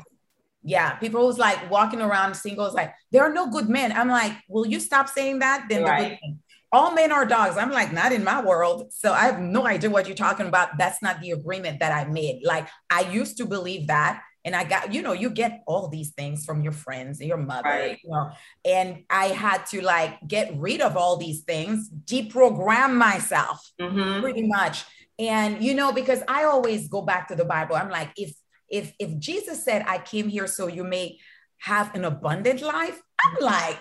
[0.67, 3.91] Yeah, people who's like walking around singles, like there are no good men.
[3.91, 5.67] I'm like, will you stop saying that?
[5.69, 6.17] Then right.
[6.19, 6.37] the
[6.75, 7.57] all men are dogs.
[7.57, 8.91] I'm like, not in my world.
[8.91, 10.77] So I have no idea what you're talking about.
[10.77, 12.41] That's not the agreement that I made.
[12.43, 14.21] Like I used to believe that.
[14.43, 17.37] And I got, you know, you get all these things from your friends and your
[17.37, 17.97] mother, right.
[18.03, 18.29] you know,
[18.65, 24.21] and I had to like get rid of all these things, deprogram myself mm-hmm.
[24.21, 24.83] pretty much.
[25.17, 27.77] And, you know, because I always go back to the Bible.
[27.77, 28.35] I'm like, if,
[28.69, 31.19] if, if Jesus said, I came here so you may
[31.59, 33.79] have an abundant life, I'm like,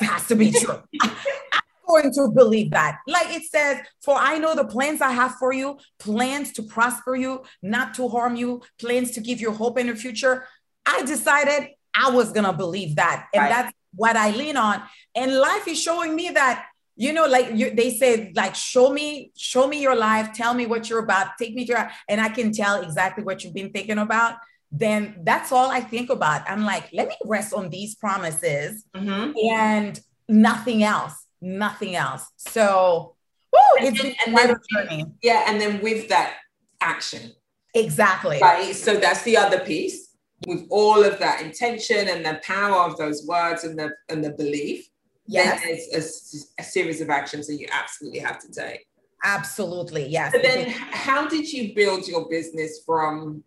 [0.00, 0.82] this has to be true.
[1.92, 2.98] going to believe that.
[3.06, 7.14] Like it says, For I know the plans I have for you, plans to prosper
[7.14, 10.46] you, not to harm you, plans to give you hope in the future.
[10.86, 13.28] I decided I was going to believe that.
[13.34, 13.48] And right.
[13.50, 14.82] that's what I lean on.
[15.14, 16.66] And life is showing me that,
[16.96, 20.66] you know, like you, they say, like, show me, show me your life, tell me
[20.66, 23.98] what you're about, take me to, and I can tell exactly what you've been thinking
[23.98, 24.36] about
[24.74, 26.48] then that's all I think about.
[26.48, 29.32] I'm like, let me rest on these promises mm-hmm.
[29.52, 32.30] and nothing else nothing else.
[32.36, 33.16] So
[33.52, 35.06] woo, it's and then, journey.
[35.22, 36.36] Yeah, and then with that
[36.80, 37.32] action.
[37.74, 38.38] Exactly.
[38.40, 38.74] Right.
[38.74, 40.08] So that's the other piece.
[40.46, 44.30] With all of that intention and the power of those words and the and the
[44.30, 44.88] belief,
[45.26, 45.60] yes.
[45.60, 48.86] then there's a, a series of actions that you absolutely have to take.
[49.24, 50.32] Absolutely, yes.
[50.32, 53.44] But then how did you build your business from,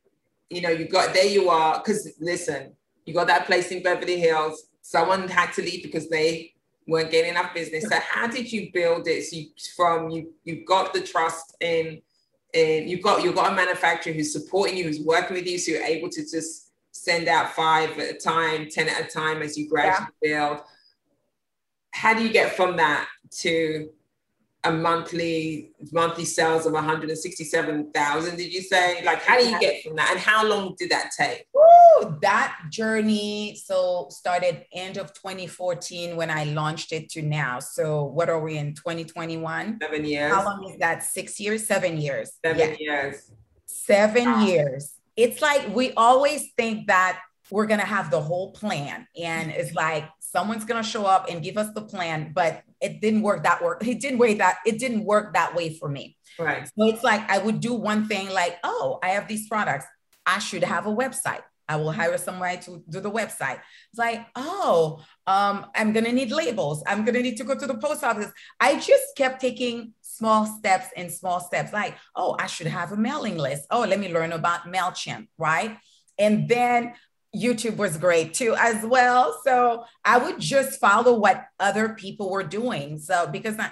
[0.49, 2.71] you know, you got there you are, because listen,
[3.05, 4.67] you got that place in Beverly Hills.
[4.81, 6.53] Someone had to leave because they
[6.87, 7.83] weren't getting enough business.
[7.83, 9.23] So how did you build it?
[9.25, 12.01] So you, from you, you've got the trust in,
[12.53, 15.71] and you've got you've got a manufacturer who's supporting you, who's working with you, so
[15.71, 19.57] you're able to just send out five at a time, ten at a time as
[19.57, 20.47] you gradually yeah.
[20.49, 20.61] build.
[21.91, 23.07] How do you get from that
[23.39, 23.89] to
[24.65, 29.95] a monthly monthly sales of 167,000 did you say like how do you get from
[29.95, 31.45] that and how long did that take
[31.85, 37.59] Ooh, that journey so started end of 2014 when I launched it to now.
[37.59, 40.33] So what are we in 2021 7 years.
[40.33, 41.03] How long is that?
[41.03, 41.67] 6 years?
[41.67, 42.31] 7 years.
[42.43, 42.75] 7 yeah.
[42.79, 43.31] years.
[43.65, 44.45] 7 wow.
[44.45, 44.95] years.
[45.15, 47.19] It's like we always think that
[47.51, 51.29] we're going to have the whole plan and it's like someone's going to show up
[51.29, 54.57] and give us the plan but it didn't work that work it didn't wait that
[54.65, 56.17] it didn't work that way for me.
[56.39, 56.67] Right.
[56.67, 59.85] So it's like i would do one thing like oh i have these products.
[60.25, 63.59] I should have a website I will hire somebody to do the website.
[63.91, 66.83] It's like, oh, um, I'm gonna need labels.
[66.85, 68.31] I'm gonna need to go to the post office.
[68.59, 71.73] I just kept taking small steps and small steps.
[71.73, 73.65] Like, oh, I should have a mailing list.
[73.71, 75.77] Oh, let me learn about Mailchimp, right?
[76.17, 76.93] And then
[77.35, 79.39] YouTube was great too, as well.
[79.43, 82.97] So I would just follow what other people were doing.
[82.97, 83.71] So because I,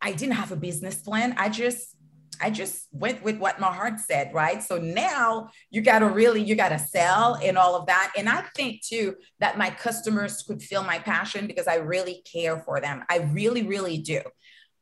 [0.00, 1.93] I didn't have a business plan, I just
[2.40, 4.62] I just went with what my heart said, right?
[4.62, 8.12] So now you got to really, you got to sell and all of that.
[8.16, 12.58] And I think too that my customers could feel my passion because I really care
[12.58, 13.04] for them.
[13.08, 14.20] I really, really do.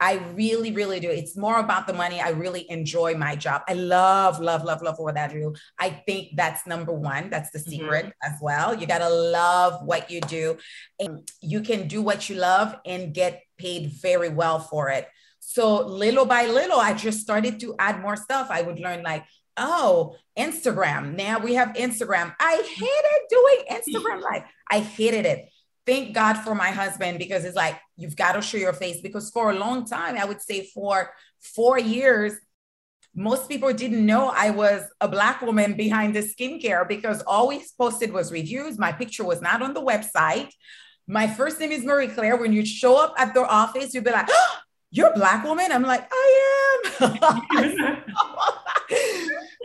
[0.02, 1.08] I really, really do.
[1.08, 2.20] It's more about the money.
[2.20, 3.62] I really enjoy my job.
[3.68, 5.54] I love, love, love, love what I do.
[5.78, 7.30] I think that's number one.
[7.30, 7.70] That's the mm-hmm.
[7.70, 8.32] secret mm-hmm.
[8.32, 8.74] as well.
[8.74, 10.58] You got to love what you do.
[10.98, 15.06] And you can do what you love and get paid very well for it.
[15.44, 18.48] So little by little, I just started to add more stuff.
[18.50, 19.24] I would learn like,
[19.56, 21.16] oh, Instagram.
[21.16, 22.34] Now we have Instagram.
[22.40, 24.22] I hated doing Instagram.
[24.32, 25.48] Like I hated it
[25.86, 29.00] thank God for my husband because it's like, you've got to show your face.
[29.00, 32.34] Because for a long time, I would say for four years,
[33.14, 37.62] most people didn't know I was a Black woman behind the skincare because all we
[37.78, 38.78] posted was reviews.
[38.78, 40.48] My picture was not on the website.
[41.06, 42.36] My first name is Marie Claire.
[42.36, 44.56] When you show up at their office, you'd be like, oh,
[44.92, 45.72] You're a Black woman?
[45.72, 48.02] I'm like, I am.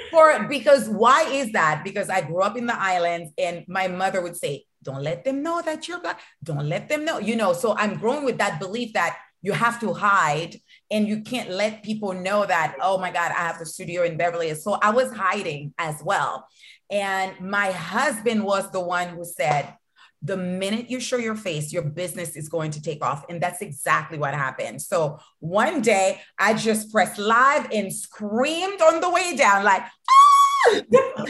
[0.10, 1.84] for because why is that?
[1.84, 5.44] Because I grew up in the islands and my mother would say, don't let them
[5.44, 6.22] know that you're black.
[6.44, 7.54] Don't let them know, you know.
[7.54, 10.56] So I'm growing with that belief that you have to hide
[10.90, 14.18] and you can't let people know that, oh my God, I have the studio in
[14.18, 16.48] Beverly So I was hiding as well.
[16.90, 19.74] And my husband was the one who said,
[20.22, 23.26] the minute you show your face, your business is going to take off.
[23.30, 24.82] And that's exactly what happened.
[24.82, 30.82] So one day I just pressed live and screamed on the way down, like, ah!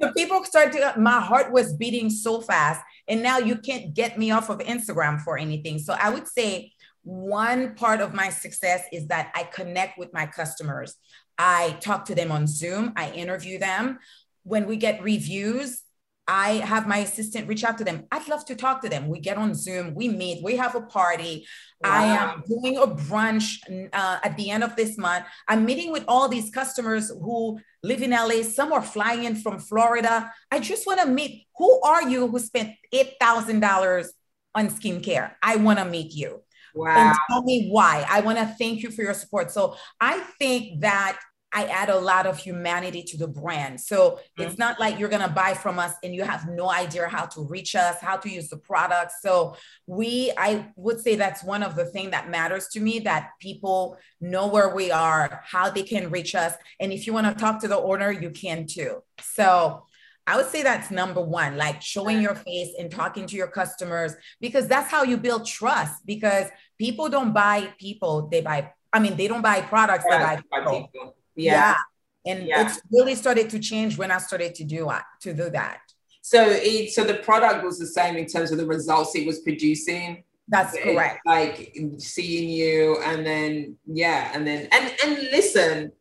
[0.00, 2.82] the people started to, my heart was beating so fast.
[3.06, 5.78] And now you can't get me off of Instagram for anything.
[5.78, 10.26] So I would say one part of my success is that I connect with my
[10.26, 10.96] customers.
[11.38, 13.98] I talk to them on Zoom, I interview them.
[14.42, 15.82] When we get reviews,
[16.30, 18.04] I have my assistant reach out to them.
[18.12, 19.08] I'd love to talk to them.
[19.08, 21.44] We get on Zoom, we meet, we have a party.
[21.82, 21.90] Wow.
[21.90, 23.58] I am doing a brunch
[23.92, 25.24] uh, at the end of this month.
[25.48, 28.42] I'm meeting with all these customers who live in LA.
[28.42, 30.32] Some are flying in from Florida.
[30.52, 34.06] I just want to meet who are you who spent $8,000
[34.54, 35.32] on skincare?
[35.42, 36.42] I want to meet you.
[36.76, 36.96] Wow.
[36.96, 38.06] And tell me why.
[38.08, 39.50] I want to thank you for your support.
[39.50, 41.18] So I think that
[41.52, 43.80] I add a lot of humanity to the brand.
[43.80, 44.42] So mm-hmm.
[44.42, 47.26] it's not like you're going to buy from us and you have no idea how
[47.26, 49.12] to reach us, how to use the product.
[49.20, 53.30] So we, I would say that's one of the things that matters to me that
[53.40, 56.54] people know where we are, how they can reach us.
[56.78, 59.02] And if you want to talk to the owner, you can too.
[59.20, 59.84] So
[60.26, 64.14] I would say that's number one, like showing your face and talking to your customers,
[64.40, 66.06] because that's how you build trust.
[66.06, 66.46] Because
[66.78, 70.88] people don't buy people, they buy, I mean, they don't buy products, they buy people.
[70.92, 71.16] people.
[71.40, 71.76] Yeah.
[72.24, 72.32] yeah.
[72.32, 72.66] And yeah.
[72.66, 75.80] it's really started to change when I started to do it, to do that.
[76.22, 79.40] So it so the product was the same in terms of the results it was
[79.40, 80.22] producing.
[80.48, 81.20] That's correct.
[81.24, 85.92] Like seeing you and then yeah, and then and and listen,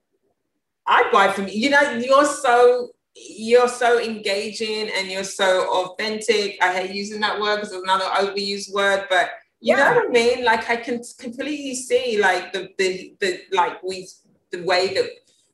[0.85, 1.53] I buy from you.
[1.53, 6.57] You know, you're so you're so engaging and you're so authentic.
[6.61, 9.29] I hate using that word because it's another overused word, but
[9.61, 9.89] you yeah.
[9.89, 10.45] know what I mean?
[10.45, 14.07] Like I can completely see like the the the like we
[14.51, 15.09] the way that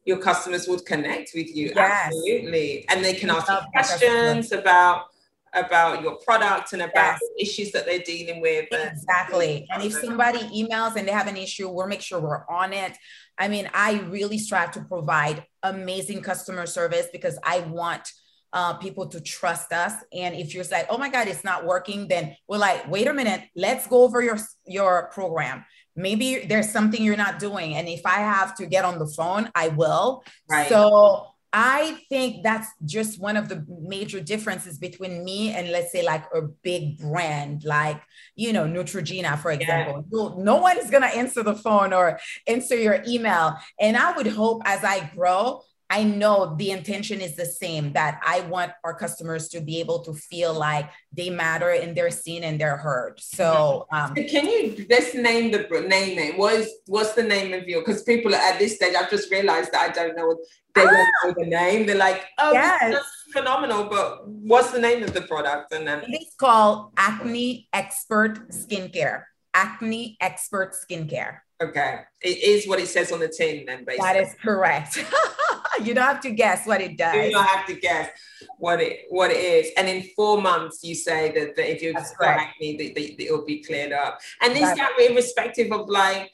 [0.06, 1.72] your customers would connect with you.
[1.76, 2.08] Yes.
[2.08, 2.86] Absolutely.
[2.90, 5.06] And they can ask you questions about
[5.54, 7.48] about your product and about yes.
[7.48, 8.68] issues that they're dealing with.
[8.72, 9.66] Exactly.
[9.72, 12.74] And, and if somebody emails and they have an issue, we'll make sure we're on
[12.74, 12.98] it.
[13.38, 18.12] I mean, I really strive to provide amazing customer service because I want
[18.52, 19.94] uh, people to trust us.
[20.14, 23.14] And if you're like, oh my God, it's not working, then we're like, wait a
[23.14, 25.64] minute, let's go over your your program
[25.96, 29.50] maybe there's something you're not doing and if i have to get on the phone
[29.56, 30.68] i will right.
[30.68, 36.04] so i think that's just one of the major differences between me and let's say
[36.04, 38.02] like a big brand like
[38.36, 40.44] you know neutrogena for example yeah.
[40.44, 44.28] no, one is going to answer the phone or answer your email and i would
[44.28, 48.96] hope as i grow I know the intention is the same that I want our
[48.96, 53.20] customers to be able to feel like they matter and they're seen and they're heard.
[53.20, 56.38] So, um, can you just name the name it?
[56.38, 57.82] What is what's the name of your?
[57.82, 60.38] Because people at this stage, I've just realized that I don't know.
[60.74, 61.86] They ah, don't know the name.
[61.86, 62.94] They're like, oh, yes.
[62.94, 63.86] that's phenomenal.
[63.86, 65.72] But what's the name of the product?
[65.72, 69.24] And then it's called Acne Expert Skincare.
[69.56, 71.40] Acne Expert Skincare.
[71.64, 73.66] Okay, it is what it says on the tin.
[73.66, 75.04] Then, basically, that is correct.
[75.84, 77.16] you don't have to guess what it does.
[77.16, 78.10] You don't have to guess
[78.58, 79.72] what it what it is.
[79.78, 83.46] And in four months, you say that, that if you've got acne, that, that, it'll
[83.46, 84.20] be cleared up.
[84.42, 86.32] And is That's that irrespective of like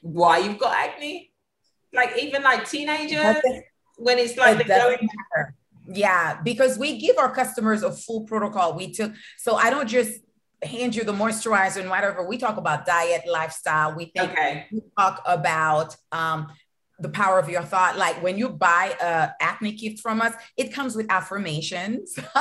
[0.00, 1.32] why you've got acne?
[1.92, 3.36] Like even like teenagers,
[3.96, 5.08] when it's like it going.
[5.36, 5.54] Matter.
[5.90, 8.76] Yeah, because we give our customers a full protocol.
[8.76, 10.20] We took so I don't just
[10.62, 12.26] hand you the moisturizer and whatever.
[12.26, 13.94] We talk about diet, lifestyle.
[13.94, 14.66] We think okay.
[14.72, 16.48] we talk about um,
[16.98, 17.96] the power of your thought.
[17.96, 22.18] Like when you buy a acne kit from us, it comes with affirmations.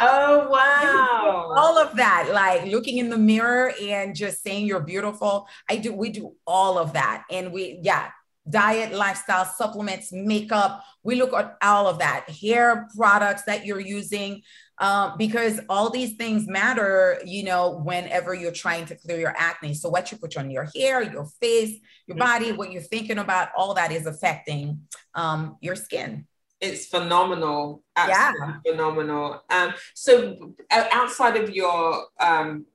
[0.00, 1.54] oh wow.
[1.56, 5.46] all of that, like looking in the mirror and just saying you're beautiful.
[5.70, 7.24] I do, we do all of that.
[7.30, 8.10] And we, yeah,
[8.48, 10.84] diet, lifestyle, supplements, makeup.
[11.02, 14.42] We look at all of that, hair products that you're using,
[14.78, 19.74] um, because all these things matter, you know, whenever you're trying to clear your acne.
[19.74, 23.50] So, what you put on your hair, your face, your body, what you're thinking about,
[23.56, 24.80] all that is affecting
[25.14, 26.26] um, your skin.
[26.60, 27.82] It's phenomenal.
[27.96, 28.72] Absolutely yeah.
[28.72, 29.42] phenomenal.
[29.50, 32.66] Um, so, uh, outside of your um,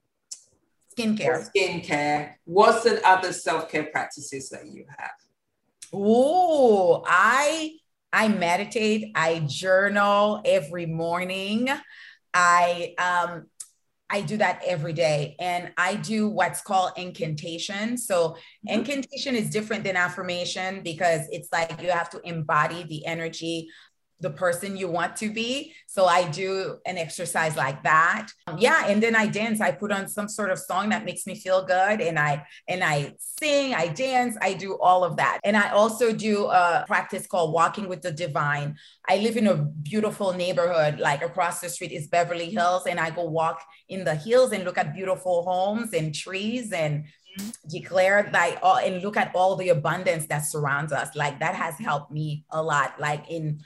[0.97, 5.11] skincare, skincare, what's the other self care practices that you have?
[5.93, 7.73] Oh, I
[8.11, 11.69] I meditate, I journal every morning.
[12.33, 13.45] I um
[14.09, 17.97] I do that every day and I do what's called incantation.
[17.97, 18.69] So, mm-hmm.
[18.79, 23.67] incantation is different than affirmation because it's like you have to embody the energy
[24.19, 25.73] the person you want to be.
[25.85, 28.29] So I do an exercise like that.
[28.47, 29.61] Um, yeah, and then I dance.
[29.61, 32.83] I put on some sort of song that makes me feel good and I and
[32.83, 35.39] I sing, I dance, I do all of that.
[35.43, 38.75] And I also do a practice called walking with the divine.
[39.07, 43.11] I live in a beautiful neighborhood like across the street is Beverly Hills and I
[43.11, 47.05] go walk in the hills and look at beautiful homes and trees and
[47.69, 51.77] declare like all and look at all the abundance that surrounds us like that has
[51.77, 53.59] helped me a lot like in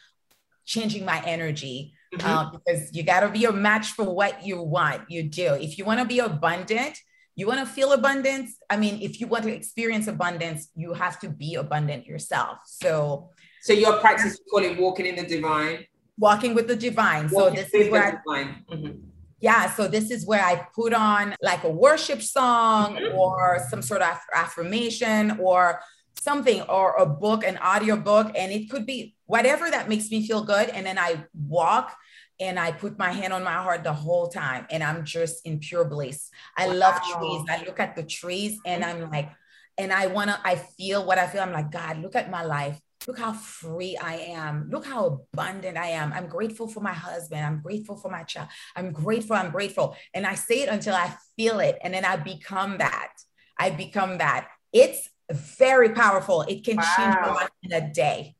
[0.72, 2.28] changing my energy mm-hmm.
[2.28, 5.02] um, because you got to be a match for what you want.
[5.10, 5.54] You do.
[5.56, 6.98] If you want to be abundant,
[7.36, 8.56] you want to feel abundance.
[8.70, 12.60] I mean, if you want to experience abundance, you have to be abundant yourself.
[12.66, 15.86] So, so your practice, you call it walking in the divine.
[16.18, 17.30] Walking with the divine.
[17.32, 18.92] Walking so this is where I, mm-hmm.
[19.40, 23.18] yeah, so this is where I put on like a worship song mm-hmm.
[23.18, 25.82] or some sort of affirmation or
[26.20, 30.26] something or a book, an audio book, and it could be whatever that makes me
[30.26, 30.70] feel good.
[30.70, 31.96] And then I walk
[32.40, 35.60] and I put my hand on my heart the whole time and I'm just in
[35.60, 36.30] pure bliss.
[36.58, 36.74] I wow.
[36.74, 37.46] love trees.
[37.50, 39.14] I look at the trees and I'm mm-hmm.
[39.14, 39.30] like,
[39.78, 41.42] and I want to, I feel what I feel.
[41.42, 42.80] I'm like, God, look at my life.
[43.08, 44.70] Look how free I am.
[44.70, 46.14] Look how abundant I am.
[46.14, 47.44] I'm grateful for my husband.
[47.44, 48.50] I'm grateful for my child.
[48.76, 49.36] I'm grateful.
[49.36, 49.96] I'm grateful.
[50.14, 51.80] And I say it until I feel it.
[51.84, 53.14] And then I become that.
[53.58, 54.50] I become that.
[54.74, 56.42] It's very powerful.
[56.44, 56.84] It can wow.
[56.96, 58.36] change life in a day.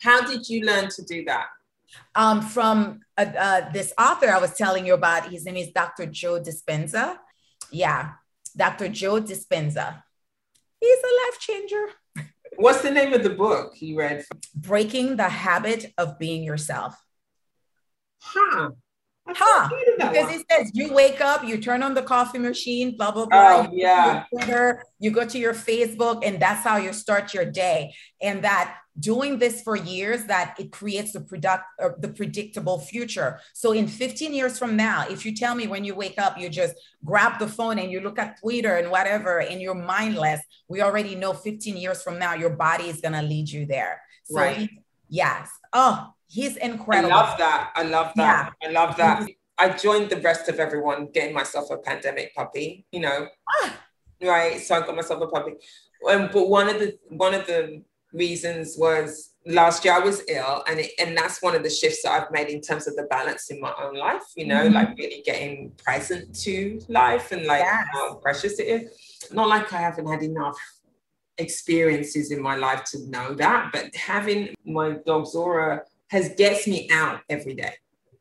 [0.00, 1.46] How did you learn to do that?
[2.14, 5.30] Um, from uh, uh, this author I was telling you about.
[5.30, 6.06] His name is Dr.
[6.06, 7.18] Joe Dispenza.
[7.70, 8.12] Yeah,
[8.56, 8.88] Dr.
[8.88, 10.02] Joe Dispenza.
[10.80, 11.86] He's a life changer.
[12.56, 14.24] What's the name of the book you read?
[14.54, 16.94] Breaking the Habit of Being Yourself.
[18.18, 18.70] Huh.
[19.36, 19.68] Huh?
[19.98, 23.66] Because it says you wake up, you turn on the coffee machine, blah blah blah.
[23.66, 24.24] Oh, yeah.
[24.32, 27.94] Twitter, you go to your Facebook, and that's how you start your day.
[28.20, 33.40] And that doing this for years, that it creates the product or the predictable future.
[33.54, 36.48] So in 15 years from now, if you tell me when you wake up, you
[36.48, 36.74] just
[37.04, 41.14] grab the phone and you look at Twitter and whatever, and you're mindless, we already
[41.14, 44.02] know 15 years from now, your body is gonna lead you there.
[44.24, 44.70] So right.
[45.08, 45.48] yes.
[45.72, 47.12] Oh, He's incredible.
[47.12, 47.72] I love that.
[47.74, 48.52] I love that.
[48.62, 48.68] Yeah.
[48.68, 49.28] I love that.
[49.58, 53.26] I joined the rest of everyone getting myself a pandemic puppy, you know.
[53.48, 53.76] Ah.
[54.22, 54.60] Right.
[54.60, 55.54] So I got myself a puppy.
[56.08, 60.62] Um, but one of the one of the reasons was last year I was ill,
[60.68, 63.04] and it, and that's one of the shifts that I've made in terms of the
[63.04, 64.22] balance in my own life.
[64.36, 64.74] You know, mm-hmm.
[64.74, 67.86] like really getting present to life and like yes.
[67.92, 69.30] how precious it is.
[69.32, 70.58] Not like I haven't had enough
[71.38, 76.88] experiences in my life to know that, but having my dog Zora has gets me
[76.92, 77.72] out every day.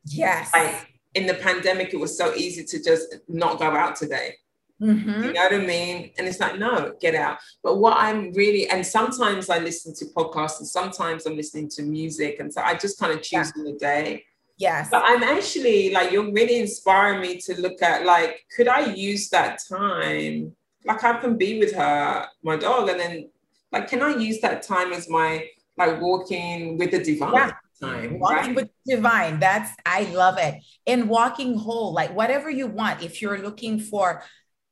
[0.06, 0.52] Yes.
[0.54, 4.36] Like in the pandemic, it was so easy to just not go out today.
[4.80, 5.24] Mm-hmm.
[5.24, 6.12] You know what I mean?
[6.18, 7.40] And it's like, no, get out.
[7.64, 11.82] But what I'm really, and sometimes I listen to podcasts and sometimes I'm listening to
[11.82, 12.38] music.
[12.40, 13.64] And so I just kind of choose yeah.
[13.64, 14.24] the day.
[14.58, 14.90] Yes.
[14.92, 19.30] But I'm actually like, you're really inspiring me to look at like, could I use
[19.30, 20.56] that time?
[20.86, 23.30] Like I can be with her, my dog, and then
[23.72, 25.46] like, can I use that time as my
[25.78, 27.34] like walking with the divine?
[27.34, 28.20] Yeah time.
[28.20, 28.56] Walking right?
[28.56, 29.40] with divine.
[29.40, 30.56] That's I love it.
[30.86, 33.04] And walking whole, like whatever you want.
[33.04, 34.24] If you're looking for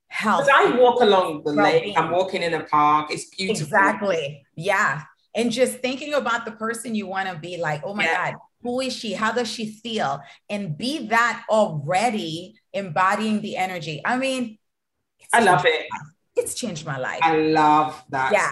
[0.08, 0.47] health.
[0.53, 1.97] I walk along the lake.
[1.97, 3.12] I'm walking in a park.
[3.12, 3.64] It's beautiful.
[3.64, 4.45] Exactly.
[4.55, 5.03] Yeah.
[5.36, 8.32] And just thinking about the person you want to be like, oh my yeah.
[8.32, 9.14] God, who is she?
[9.14, 10.20] How does she feel?
[10.49, 14.01] And be that already embodying the energy.
[14.03, 14.58] I mean,
[15.34, 15.88] I love it
[16.38, 17.19] it's changed my life.
[17.21, 18.31] I love that.
[18.31, 18.51] Yeah,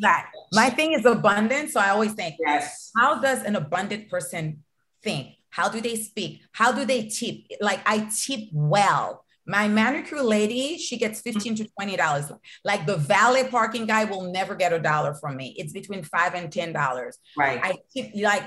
[0.00, 0.30] that.
[0.52, 1.72] My thing is abundance.
[1.72, 2.90] So I always think, yes.
[2.96, 4.64] How does an abundant person
[5.02, 5.34] think?
[5.50, 6.42] How do they speak?
[6.52, 7.36] How do they tip?
[7.60, 9.24] Like I tip well.
[9.46, 11.32] My manicure lady, she gets mm-hmm.
[11.32, 12.32] 15 to 20 dollars.
[12.64, 15.54] Like the valet parking guy will never get a dollar from me.
[15.56, 17.18] It's between five and ten dollars.
[17.36, 17.60] Right.
[17.62, 18.44] I tip like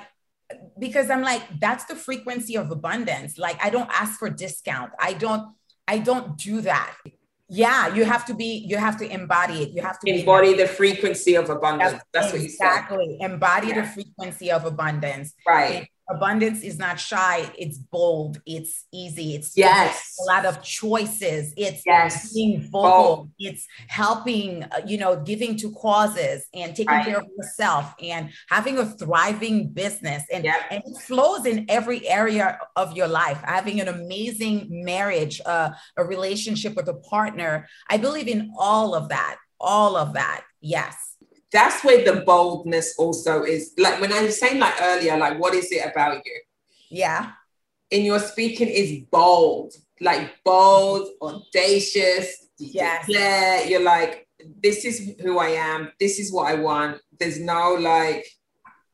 [0.77, 3.38] because I'm like, that's the frequency of abundance.
[3.38, 4.91] Like I don't ask for discount.
[4.99, 5.55] I don't,
[5.88, 6.93] I don't do that
[7.52, 9.70] yeah you have to be you have to embody it.
[9.76, 11.91] You have to embody the frequency of abundance.
[12.14, 12.39] That's, that's exactly.
[12.39, 12.68] what you said.
[12.68, 13.18] Exactly.
[13.20, 13.82] Embody yeah.
[13.82, 15.34] the frequency of abundance.
[15.45, 20.16] Right abundance is not shy it's bold it's easy it's yes.
[20.22, 22.34] a lot of choices it's yes.
[22.34, 27.05] being vocal it's helping uh, you know giving to causes and taking right.
[27.05, 30.55] care of yourself and having a thriving business and, yep.
[30.70, 33.39] and it flows in every area of your life.
[33.43, 39.09] Having an amazing marriage uh, a relationship with a partner i believe in all of
[39.09, 41.11] that all of that yes
[41.52, 43.74] that's where the boldness also is.
[43.78, 46.41] Like when I was saying like earlier, like what is it about you?
[46.89, 47.32] Yeah.
[47.89, 52.47] In your speaking is bold, like bold, audacious.
[52.58, 54.28] Yeah, you're like,
[54.64, 55.91] this is who I am.
[55.99, 57.02] This is what I want.
[57.20, 58.26] There's no like,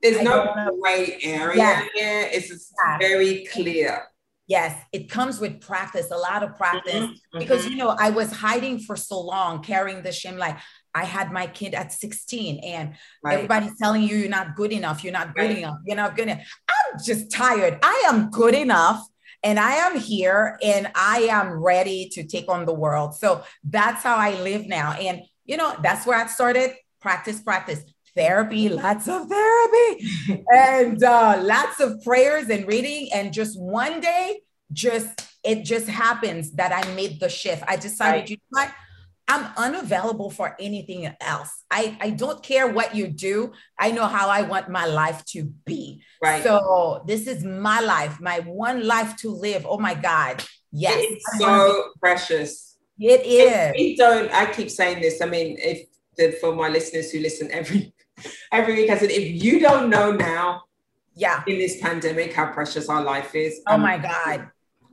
[0.02, 1.86] there's I no gray area yeah.
[1.94, 2.30] here.
[2.32, 2.98] It's yeah.
[2.98, 4.04] very clear.
[4.48, 6.94] Yes, it comes with practice, a lot of practice.
[6.94, 7.72] Mm-hmm, because mm-hmm.
[7.72, 10.58] you know, I was hiding for so long, carrying the shame, like
[10.94, 13.36] I had my kid at 16 and right.
[13.36, 15.58] everybody's telling you you're not good enough, you're not good right.
[15.58, 16.48] enough, you're not good enough.
[16.70, 17.80] I'm just tired.
[17.84, 19.06] I am good enough
[19.44, 23.16] and I am here and I am ready to take on the world.
[23.16, 24.94] So that's how I live now.
[24.94, 26.72] And you know, that's where I started
[27.02, 27.84] practice, practice.
[28.16, 30.10] Therapy, lots of therapy,
[30.52, 33.10] and uh, lots of prayers and reading.
[33.14, 34.40] And just one day,
[34.74, 37.64] just it just happens that I made the shift.
[37.68, 38.30] I decided, right.
[38.32, 38.74] you know what?
[39.28, 41.52] I'm unavailable for anything else.
[41.70, 43.52] I, I don't care what you do.
[43.78, 46.02] I know how I want my life to be.
[46.22, 46.42] Right.
[46.44, 49.66] So this is my life, my one life to live.
[49.68, 50.44] Oh my God.
[50.72, 50.98] Yes.
[51.00, 52.78] It's so precious.
[53.00, 53.74] It is.
[53.78, 55.22] We don't, I keep saying this.
[55.22, 57.94] I mean, if the, for my listeners who listen every
[58.52, 60.64] every week, I said, if you don't know now,
[61.14, 63.62] yeah, in this pandemic, how precious our life is.
[63.68, 64.50] Oh my God.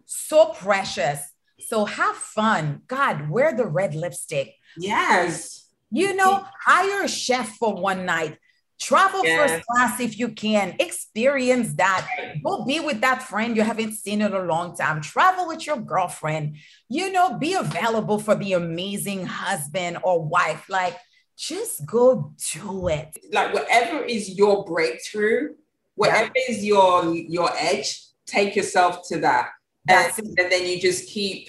[0.06, 1.20] So precious
[1.66, 2.82] so have fun.
[2.86, 4.54] God, wear the red lipstick.
[4.76, 5.68] Yes.
[5.90, 8.38] You know, hire a chef for one night.
[8.80, 9.50] Travel yes.
[9.50, 10.74] first class if you can.
[10.78, 12.08] Experience that.
[12.44, 15.00] Go be with that friend you haven't seen in a long time.
[15.00, 16.56] Travel with your girlfriend.
[16.88, 20.68] You know, be available for the amazing husband or wife.
[20.68, 20.96] Like,
[21.36, 23.16] just go do it.
[23.32, 25.54] Like, whatever is your breakthrough,
[25.94, 26.42] whatever yeah.
[26.48, 29.50] is your your edge, take yourself to that.
[29.86, 31.48] That's and, and then you just keep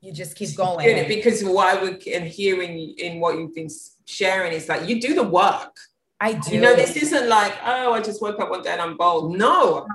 [0.00, 3.70] you just keep going because what I would and hearing in what you've been
[4.04, 5.76] sharing is like you do the work.
[6.20, 6.54] I do.
[6.54, 9.36] You know, this isn't like, oh, I just woke up one day and I'm bold.
[9.36, 9.86] No.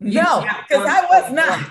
[0.00, 1.70] No, because I was not.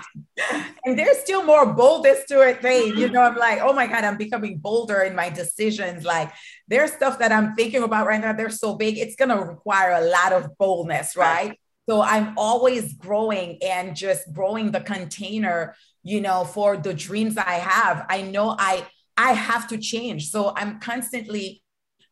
[0.84, 2.96] and there's still more boldness to it, thing.
[2.96, 6.04] You know, I'm like, oh my God, I'm becoming bolder in my decisions.
[6.04, 6.30] Like
[6.68, 8.34] there's stuff that I'm thinking about right now.
[8.34, 11.58] They're so big, it's gonna require a lot of boldness, right?
[11.88, 17.52] So I'm always growing and just growing the container, you know, for the dreams I
[17.52, 18.04] have.
[18.10, 18.86] I know I
[19.16, 20.30] I have to change.
[20.30, 21.62] So I'm constantly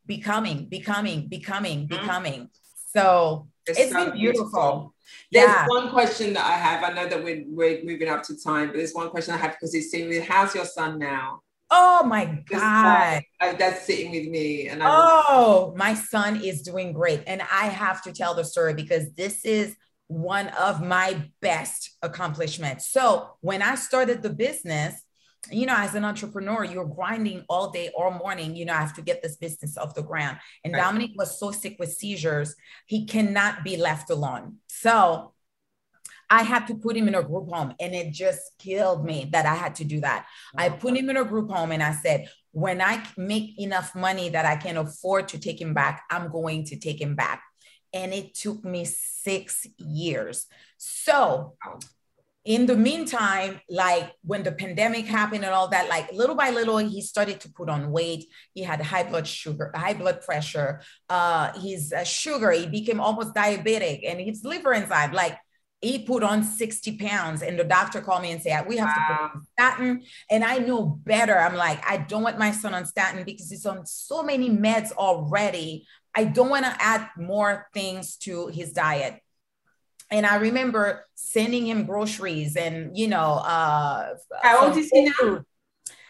[0.07, 2.01] becoming, becoming, becoming, mm-hmm.
[2.01, 2.49] becoming.
[2.95, 4.47] So it's, it's so been beautiful.
[4.47, 4.95] beautiful.
[5.31, 5.67] There's yeah.
[5.69, 6.83] one question that I have.
[6.83, 9.53] I know that we're, we're moving up to time, but there's one question I have
[9.53, 11.43] because it's sitting how's your son now?
[11.71, 13.23] Oh my God.
[13.41, 14.69] that's sitting with me.
[14.69, 17.23] And I oh, my son is doing great.
[17.27, 19.75] And I have to tell the story because this is
[20.09, 22.91] one of my best accomplishments.
[22.91, 24.95] So when I started the business,
[25.51, 28.57] you know, as an entrepreneur, you're grinding all day or morning.
[28.57, 30.39] You know, I have to get this business off the ground.
[30.65, 30.81] And right.
[30.81, 32.55] Dominic was so sick with seizures,
[32.87, 34.57] he cannot be left alone.
[34.69, 35.33] So
[36.29, 39.47] I had to put him in a group home and it just killed me that
[39.47, 40.27] I had to do that.
[40.57, 44.31] I put him in a group home and I said, when I make enough money
[44.31, 47.43] that I can afford to take him back, I'm going to take him back.
[47.93, 50.47] And it took me six years.
[50.77, 51.57] So,
[52.47, 56.79] in the meantime, like when the pandemic happened and all that, like little by little,
[56.79, 58.27] he started to put on weight.
[58.55, 60.81] He had high blood sugar, high blood pressure.
[61.09, 65.37] Uh, his uh, sugar, he became almost diabetic, and his liver enzyme, like
[65.87, 68.95] he put on 60 pounds and the doctor called me and said we have wow.
[68.95, 70.03] to put on statin.
[70.31, 71.39] And i know better.
[71.39, 74.93] I'm like i don't want my son on statin because he's on so many meds
[74.93, 75.87] already.
[76.15, 79.21] I don't want to add more things to his diet.
[80.11, 85.45] And i remember sending him groceries and you know uh how old is he now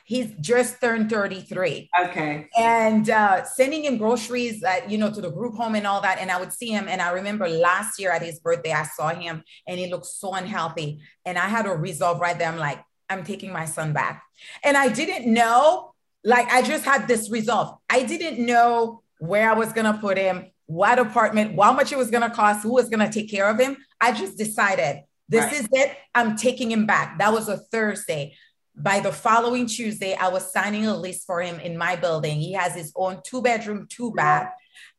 [0.06, 1.90] He's just turned 33.
[2.04, 2.48] Okay.
[2.56, 6.20] And uh, sending him groceries, that you know, to the group home and all that.
[6.20, 6.86] And I would see him.
[6.88, 10.32] And I remember last year at his birthday, I saw him and he looked so
[10.32, 11.00] unhealthy.
[11.24, 12.48] And I had a resolve right there.
[12.48, 12.78] I'm like,
[13.10, 14.22] I'm taking my son back.
[14.62, 15.92] And I didn't know,
[16.22, 17.76] like, I just had this resolve.
[17.90, 21.98] I didn't know where I was going to put him, what apartment, how much it
[21.98, 23.76] was going to cost, who was going to take care of him.
[24.00, 25.52] I just decided this right.
[25.52, 25.96] is it.
[26.14, 27.18] I'm taking him back.
[27.18, 28.36] That was a Thursday
[28.76, 32.38] by the following Tuesday, I was signing a lease for him in my building.
[32.38, 34.52] He has his own two bedroom, two bath.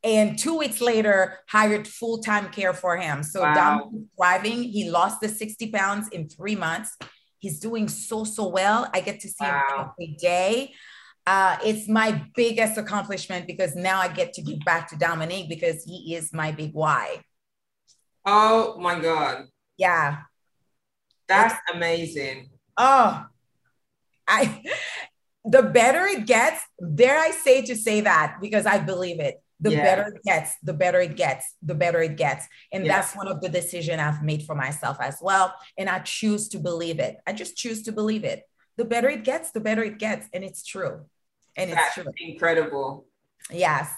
[0.04, 3.22] And two weeks later, hired full time care for him.
[3.22, 3.54] So wow.
[3.54, 4.64] Dom thriving.
[4.64, 6.98] He lost the 60 pounds in three months.
[7.38, 8.90] He's doing so, so well.
[8.94, 9.64] I get to see wow.
[9.70, 10.74] him every day.
[11.28, 15.84] Uh, it's my biggest accomplishment because now I get to give back to Dominique because
[15.84, 17.22] he is my big why.
[18.26, 19.46] Oh my God.
[19.78, 20.20] Yeah.
[21.28, 22.50] That's amazing.
[22.78, 23.26] Oh,
[24.28, 24.64] I
[25.46, 26.62] the better it gets,
[26.96, 29.42] dare I say to say that because I believe it.
[29.60, 29.82] The yeah.
[29.82, 32.46] better it gets, the better it gets, the better it gets.
[32.72, 32.98] And yeah.
[32.98, 35.56] that's one of the decision I've made for myself as well.
[35.78, 37.18] And I choose to believe it.
[37.26, 38.44] I just choose to believe it.
[38.76, 40.28] The better it gets, the better it gets.
[40.32, 41.06] And it's true.
[41.56, 42.06] And it's that's true.
[42.20, 43.08] Incredible.
[43.50, 43.92] Yes.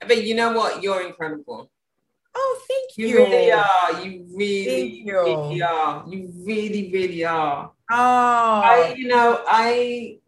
[0.00, 0.82] But you know what?
[0.82, 1.70] You're incredible.
[2.34, 3.06] Oh, thank you.
[3.06, 4.04] You really are.
[4.04, 5.12] You really, you.
[5.12, 6.04] really are.
[6.08, 7.70] You really, really are.
[7.90, 10.18] Oh, I, you know, I,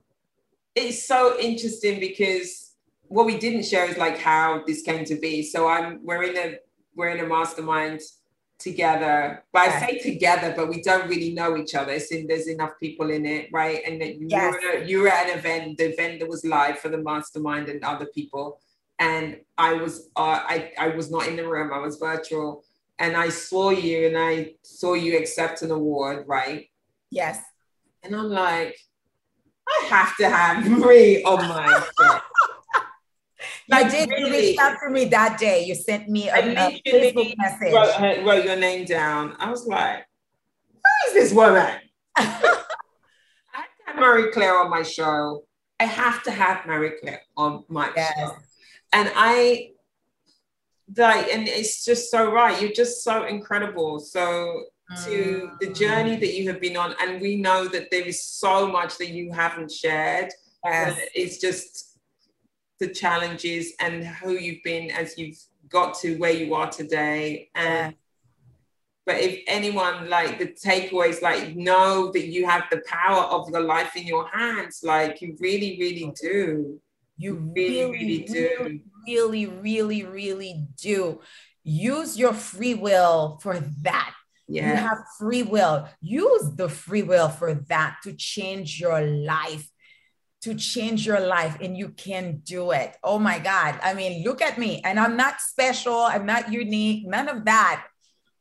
[0.75, 2.75] it's so interesting because
[3.09, 5.43] what we didn't share is like how this came to be.
[5.43, 6.57] So I'm, we're in a,
[6.95, 8.01] we're in a mastermind
[8.59, 9.45] together.
[9.53, 11.99] But I say together, but we don't really know each other.
[11.99, 13.83] So there's enough people in it, right?
[13.87, 14.55] And that you, yes.
[14.55, 17.83] were, you were at an event, the event that was live for the mastermind and
[17.85, 18.61] other people.
[18.99, 21.71] And I was, uh, I, I was not in the room.
[21.73, 22.65] I was virtual,
[22.99, 26.71] and I saw you, and I saw you accept an award, right?
[27.11, 27.41] Yes.
[28.03, 28.77] And I'm like,
[29.69, 32.21] I have to have Marie on my show.
[33.69, 34.09] You did.
[34.11, 35.65] Really, you reached out to me that day.
[35.65, 37.73] You sent me a, a Facebook message.
[37.73, 39.35] Wrote, wrote, your name down.
[39.39, 40.07] I was like,
[40.73, 41.75] who is this woman?
[42.17, 45.45] I have to have Marie Claire on my show.
[45.81, 48.13] I have to have Marie Claire on my yes.
[48.17, 48.37] show.
[48.93, 49.73] And I
[50.97, 52.61] like, and it's just so right.
[52.61, 53.99] You're just so incredible.
[53.99, 54.65] So
[55.05, 55.77] to the mm.
[55.77, 59.09] journey that you have been on, and we know that there is so much that
[59.09, 60.31] you haven't shared.
[60.65, 61.01] Yes.
[61.15, 61.99] It's just
[62.79, 67.51] the challenges and who you've been as you've got to where you are today.
[67.55, 67.95] And
[69.05, 73.61] but if anyone like the takeaways, like know that you have the power of your
[73.61, 76.81] life in your hands, like you really, really do.
[77.17, 78.81] You really, really, really do.
[79.07, 81.21] Really, really, really do.
[81.63, 84.13] Use your free will for that.
[84.49, 84.71] Yeah.
[84.71, 85.89] You have free will.
[86.01, 89.69] Use the free will for that to change your life
[90.47, 92.97] to change your life and you can do it.
[93.03, 93.81] Oh my God.
[93.83, 94.81] I mean, look at me.
[94.85, 95.97] And I'm not special.
[95.97, 97.05] I'm not unique.
[97.05, 97.85] None of that.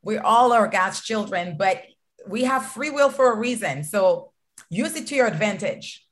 [0.03, 1.81] We all are God's children, but
[2.27, 3.83] we have free will for a reason.
[3.83, 4.33] So
[4.69, 6.04] use it to your advantage.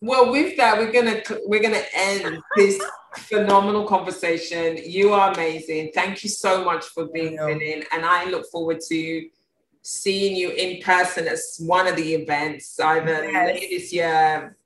[0.00, 2.82] Well, with that, we're gonna we're gonna end this
[3.16, 4.78] phenomenal conversation.
[4.84, 5.90] You are amazing.
[5.94, 9.28] Thank you so much for being in, and I look forward to
[9.82, 13.60] seeing you in person at one of the events, either yes.
[13.60, 14.56] this year,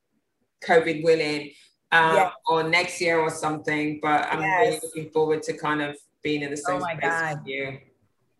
[0.64, 1.51] COVID willing,
[1.91, 2.32] um, yes.
[2.49, 3.99] or next year or something.
[4.01, 4.61] But I'm yes.
[4.61, 7.39] really looking forward to kind of being in the same oh space God.
[7.39, 7.78] with you.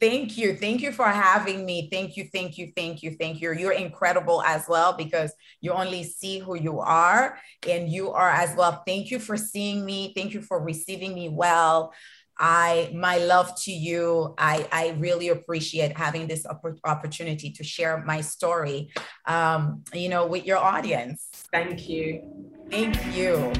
[0.01, 0.57] Thank you.
[0.57, 1.89] Thank you for having me.
[1.91, 2.29] Thank you.
[2.33, 2.73] Thank you.
[2.77, 3.17] Thank you.
[3.19, 3.53] Thank you.
[3.53, 8.55] You're incredible as well because you only see who you are and you are as
[8.57, 8.83] well.
[8.87, 10.13] Thank you for seeing me.
[10.15, 11.93] Thank you for receiving me well.
[12.39, 14.35] I my love to you.
[14.37, 16.45] I I really appreciate having this
[16.85, 18.91] opportunity to share my story,
[19.27, 21.29] um, you know, with your audience.
[21.53, 22.23] Thank you.
[22.71, 23.53] Thank you.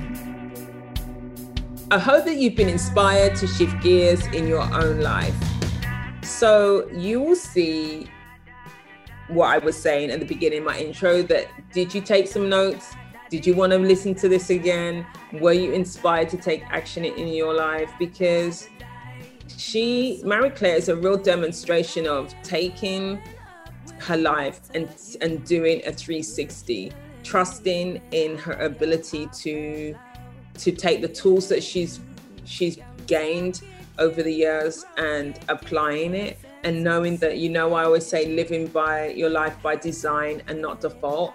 [1.91, 5.37] I hope that you've been inspired to shift gears in your own life.
[6.25, 8.09] So you will see
[9.29, 11.23] what I was saying at the beginning, my intro.
[11.23, 12.95] That did you take some notes?
[13.31, 15.07] Did you want to listen to this again?
[15.33, 17.91] Were you inspired to take action in your life?
[17.99, 18.69] Because
[19.49, 23.21] she, Marie Claire, is a real demonstration of taking
[23.99, 24.89] her life and
[25.21, 29.95] and doing a 360, trusting in her ability to
[30.59, 32.01] to take the tools that she's
[32.45, 33.63] she's gained
[33.99, 38.67] over the years and applying it and knowing that you know I always say living
[38.67, 41.35] by your life by design and not default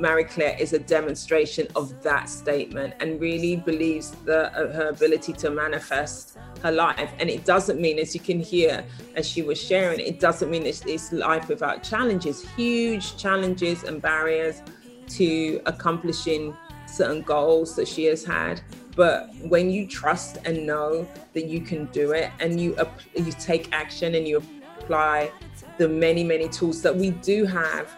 [0.00, 5.34] Marie Claire is a demonstration of that statement and really believes that uh, her ability
[5.34, 7.12] to manifest her life.
[7.18, 8.82] And it doesn't mean, as you can hear,
[9.14, 14.00] as she was sharing, it doesn't mean it's, it's life without challenges, huge challenges and
[14.00, 14.62] barriers
[15.08, 16.56] to accomplishing
[16.86, 18.62] certain goals that she has had.
[19.00, 22.76] But when you trust and know that you can do it, and you
[23.14, 25.32] you take action and you apply
[25.78, 27.88] the many many tools that we do have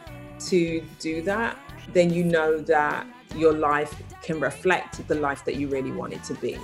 [0.51, 1.59] to do that,
[1.93, 6.23] then you know that your life can reflect the life that you really want it
[6.23, 6.57] to be.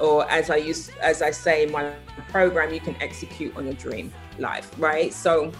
[0.00, 1.92] Or as I use, as I say in my
[2.30, 5.12] program, you can execute on your dream life, right?
[5.12, 5.52] So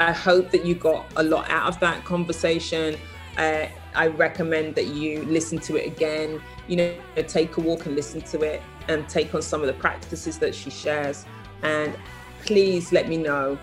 [0.00, 2.96] I hope that you got a lot out of that conversation.
[3.36, 6.40] Uh, I recommend that you listen to it again.
[6.68, 6.94] You know,
[7.26, 10.54] take a walk and listen to it, and take on some of the practices that
[10.54, 11.24] she shares.
[11.62, 11.96] And
[12.44, 13.58] please let me know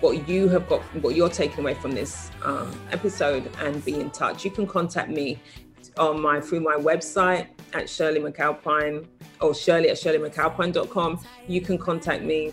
[0.00, 4.10] what you have got, what you're taking away from this um, episode, and be in
[4.10, 4.44] touch.
[4.44, 5.38] You can contact me
[5.98, 9.06] on my through my website at Shirley McAlpine
[9.40, 11.20] or Shirley at ShirleyMcAlpine.com.
[11.46, 12.52] You can contact me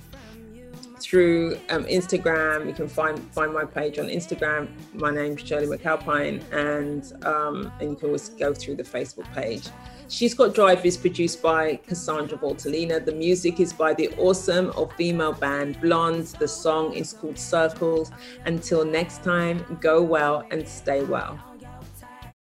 [1.03, 2.65] through um, Instagram.
[2.67, 4.69] You can find find my page on Instagram.
[4.93, 9.67] My name's Shirley McAlpine, and um, and you can always go through the Facebook page.
[10.07, 13.03] She's Got Drive is produced by Cassandra Voltalina.
[13.03, 16.27] The music is by the awesome or female band Blonde.
[16.39, 18.11] The song is called Circles.
[18.45, 21.39] Until next time, go well and stay well.